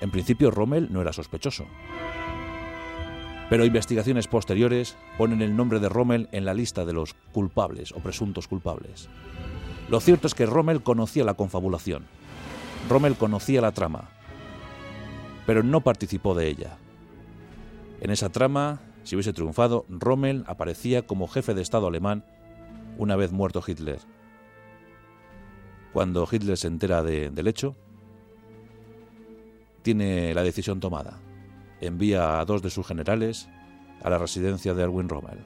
En 0.00 0.10
principio 0.10 0.50
Rommel 0.50 0.88
no 0.92 1.00
era 1.00 1.12
sospechoso. 1.12 1.66
Pero 3.50 3.64
investigaciones 3.64 4.28
posteriores 4.28 4.96
ponen 5.16 5.42
el 5.42 5.56
nombre 5.56 5.80
de 5.80 5.88
Rommel 5.88 6.28
en 6.32 6.44
la 6.44 6.54
lista 6.54 6.84
de 6.84 6.92
los 6.92 7.14
culpables 7.32 7.92
o 7.92 8.00
presuntos 8.00 8.46
culpables. 8.46 9.08
Lo 9.88 10.00
cierto 10.00 10.26
es 10.26 10.34
que 10.34 10.46
Rommel 10.46 10.82
conocía 10.82 11.24
la 11.24 11.34
confabulación. 11.34 12.04
Rommel 12.88 13.16
conocía 13.16 13.60
la 13.60 13.72
trama, 13.72 14.10
pero 15.46 15.62
no 15.62 15.80
participó 15.80 16.34
de 16.34 16.46
ella. 16.46 16.76
En 18.00 18.10
esa 18.10 18.28
trama, 18.28 18.80
si 19.08 19.16
hubiese 19.16 19.32
triunfado, 19.32 19.86
Rommel 19.88 20.44
aparecía 20.46 21.06
como 21.06 21.28
jefe 21.28 21.54
de 21.54 21.62
Estado 21.62 21.86
alemán 21.86 22.26
una 22.98 23.16
vez 23.16 23.32
muerto 23.32 23.62
Hitler. 23.66 24.00
Cuando 25.94 26.28
Hitler 26.30 26.58
se 26.58 26.66
entera 26.66 27.02
del 27.02 27.48
hecho, 27.48 27.74
tiene 29.80 30.34
la 30.34 30.42
decisión 30.42 30.78
tomada. 30.78 31.20
Envía 31.80 32.38
a 32.38 32.44
dos 32.44 32.60
de 32.60 32.68
sus 32.68 32.86
generales 32.86 33.48
a 34.02 34.10
la 34.10 34.18
residencia 34.18 34.74
de 34.74 34.82
Erwin 34.82 35.08
Rommel. 35.08 35.38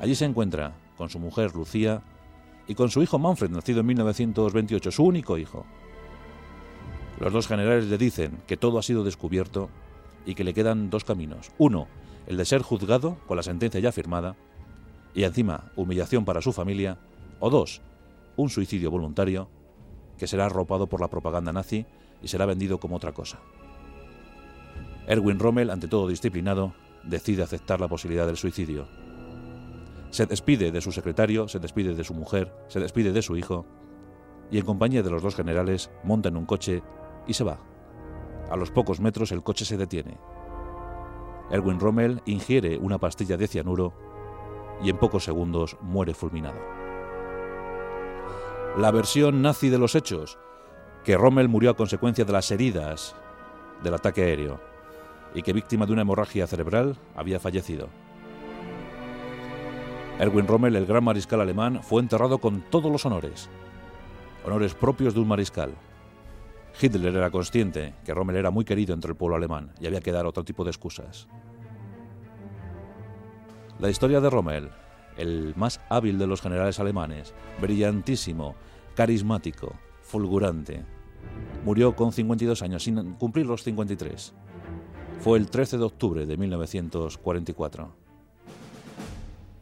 Allí 0.00 0.14
se 0.14 0.24
encuentra 0.24 0.72
con 0.96 1.10
su 1.10 1.18
mujer 1.18 1.54
Lucía 1.54 2.02
y 2.66 2.74
con 2.74 2.88
su 2.88 3.02
hijo 3.02 3.18
Manfred, 3.18 3.50
nacido 3.50 3.80
en 3.80 3.86
1928, 3.86 4.90
su 4.92 5.04
único 5.04 5.36
hijo. 5.36 5.66
Los 7.20 7.34
dos 7.34 7.48
generales 7.48 7.84
le 7.84 7.98
dicen 7.98 8.38
que 8.46 8.56
todo 8.56 8.78
ha 8.78 8.82
sido 8.82 9.04
descubierto 9.04 9.68
y 10.24 10.34
que 10.34 10.42
le 10.42 10.54
quedan 10.54 10.88
dos 10.88 11.04
caminos. 11.04 11.50
Uno, 11.58 11.86
el 12.26 12.36
de 12.36 12.44
ser 12.44 12.62
juzgado 12.62 13.18
con 13.26 13.36
la 13.36 13.42
sentencia 13.42 13.80
ya 13.80 13.92
firmada 13.92 14.36
y 15.14 15.24
encima 15.24 15.72
humillación 15.76 16.24
para 16.24 16.42
su 16.42 16.52
familia. 16.52 16.98
O 17.40 17.50
dos, 17.50 17.82
un 18.36 18.50
suicidio 18.50 18.90
voluntario 18.90 19.48
que 20.18 20.26
será 20.26 20.46
arropado 20.46 20.88
por 20.88 21.00
la 21.00 21.08
propaganda 21.08 21.52
nazi 21.52 21.86
y 22.22 22.28
será 22.28 22.46
vendido 22.46 22.80
como 22.80 22.96
otra 22.96 23.12
cosa. 23.12 23.38
Erwin 25.06 25.38
Rommel, 25.38 25.70
ante 25.70 25.88
todo 25.88 26.08
disciplinado, 26.08 26.74
decide 27.04 27.42
aceptar 27.42 27.80
la 27.80 27.88
posibilidad 27.88 28.26
del 28.26 28.36
suicidio. 28.36 28.88
Se 30.10 30.26
despide 30.26 30.72
de 30.72 30.80
su 30.80 30.92
secretario, 30.92 31.48
se 31.48 31.58
despide 31.58 31.94
de 31.94 32.04
su 32.04 32.14
mujer, 32.14 32.52
se 32.68 32.80
despide 32.80 33.12
de 33.12 33.22
su 33.22 33.36
hijo 33.36 33.66
y 34.50 34.58
en 34.58 34.64
compañía 34.64 35.02
de 35.02 35.10
los 35.10 35.22
dos 35.22 35.34
generales 35.34 35.90
monta 36.04 36.28
en 36.28 36.36
un 36.36 36.46
coche 36.46 36.82
y 37.26 37.34
se 37.34 37.44
va. 37.44 37.60
A 38.50 38.56
los 38.56 38.70
pocos 38.70 39.00
metros 39.00 39.32
el 39.32 39.42
coche 39.42 39.64
se 39.64 39.76
detiene. 39.76 40.18
Erwin 41.50 41.80
Rommel 41.80 42.22
ingiere 42.26 42.78
una 42.78 42.98
pastilla 42.98 43.36
de 43.36 43.46
cianuro 43.46 43.92
y 44.82 44.90
en 44.90 44.98
pocos 44.98 45.24
segundos 45.24 45.76
muere 45.80 46.14
fulminado. 46.14 46.58
La 48.76 48.90
versión 48.90 49.40
nazi 49.42 49.68
de 49.68 49.78
los 49.78 49.94
hechos, 49.94 50.38
que 51.04 51.16
Rommel 51.16 51.48
murió 51.48 51.70
a 51.70 51.76
consecuencia 51.76 52.24
de 52.24 52.32
las 52.32 52.50
heridas 52.50 53.14
del 53.82 53.94
ataque 53.94 54.22
aéreo 54.22 54.60
y 55.34 55.42
que 55.42 55.52
víctima 55.52 55.86
de 55.86 55.92
una 55.92 56.02
hemorragia 56.02 56.46
cerebral 56.46 56.96
había 57.14 57.38
fallecido. 57.38 57.88
Erwin 60.18 60.46
Rommel, 60.46 60.76
el 60.76 60.86
gran 60.86 61.04
mariscal 61.04 61.40
alemán, 61.40 61.82
fue 61.82 62.00
enterrado 62.00 62.38
con 62.38 62.62
todos 62.62 62.90
los 62.90 63.04
honores, 63.04 63.48
honores 64.44 64.74
propios 64.74 65.14
de 65.14 65.20
un 65.20 65.28
mariscal. 65.28 65.74
Hitler 66.80 67.16
era 67.16 67.30
consciente 67.30 67.94
que 68.04 68.12
Rommel 68.12 68.36
era 68.36 68.50
muy 68.50 68.64
querido 68.64 68.92
entre 68.92 69.10
el 69.10 69.16
pueblo 69.16 69.36
alemán 69.36 69.72
y 69.80 69.86
había 69.86 70.00
que 70.00 70.12
dar 70.12 70.26
otro 70.26 70.44
tipo 70.44 70.62
de 70.62 70.70
excusas. 70.70 71.26
La 73.78 73.88
historia 73.88 74.20
de 74.20 74.28
Rommel, 74.28 74.70
el 75.16 75.54
más 75.56 75.80
hábil 75.88 76.18
de 76.18 76.26
los 76.26 76.42
generales 76.42 76.78
alemanes, 76.78 77.32
brillantísimo, 77.60 78.54
carismático, 78.94 79.74
fulgurante, 80.02 80.84
murió 81.64 81.96
con 81.96 82.12
52 82.12 82.62
años, 82.62 82.82
sin 82.82 83.14
cumplir 83.14 83.46
los 83.46 83.62
53. 83.62 84.34
Fue 85.20 85.38
el 85.38 85.48
13 85.48 85.78
de 85.78 85.84
octubre 85.84 86.26
de 86.26 86.36
1944 86.36 88.06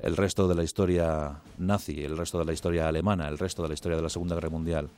el 0.00 0.18
resto 0.18 0.46
de 0.46 0.54
la 0.54 0.62
historia 0.62 1.40
nazi, 1.56 2.04
el 2.04 2.18
resto 2.18 2.38
de 2.38 2.44
la 2.44 2.52
historia 2.52 2.88
alemana, 2.88 3.26
el 3.26 3.38
resto 3.38 3.62
de 3.62 3.68
la 3.68 3.74
historia 3.74 3.96
de 3.96 4.02
la 4.02 4.10
Segunda 4.10 4.34
Guerra 4.34 4.50
Mundial 4.50 4.90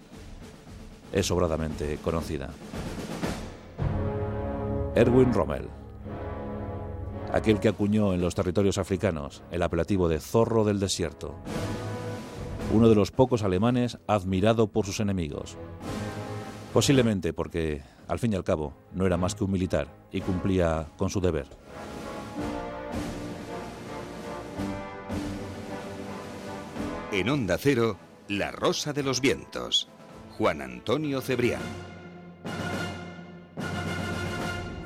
es 1.12 1.26
sobradamente 1.26 1.98
conocida. 2.02 2.50
Erwin 4.94 5.32
Rommel, 5.32 5.68
aquel 7.32 7.60
que 7.60 7.68
acuñó 7.68 8.14
en 8.14 8.20
los 8.20 8.34
territorios 8.34 8.78
africanos 8.78 9.42
el 9.50 9.62
apelativo 9.62 10.08
de 10.08 10.20
zorro 10.20 10.64
del 10.64 10.80
desierto, 10.80 11.34
uno 12.72 12.88
de 12.88 12.94
los 12.94 13.10
pocos 13.10 13.42
alemanes 13.42 13.98
admirado 14.06 14.68
por 14.68 14.86
sus 14.86 15.00
enemigos, 15.00 15.56
posiblemente 16.72 17.32
porque, 17.32 17.82
al 18.08 18.18
fin 18.18 18.32
y 18.32 18.36
al 18.36 18.44
cabo, 18.44 18.74
no 18.92 19.06
era 19.06 19.16
más 19.16 19.34
que 19.34 19.44
un 19.44 19.52
militar 19.52 19.88
y 20.10 20.20
cumplía 20.20 20.86
con 20.96 21.10
su 21.10 21.20
deber. 21.20 21.46
En 27.12 27.28
Onda 27.30 27.56
Cero, 27.58 27.96
La 28.28 28.50
Rosa 28.50 28.92
de 28.92 29.02
los 29.02 29.20
Vientos. 29.20 29.88
Juan 30.38 30.60
Antonio 30.60 31.22
Cebrián. 31.22 31.95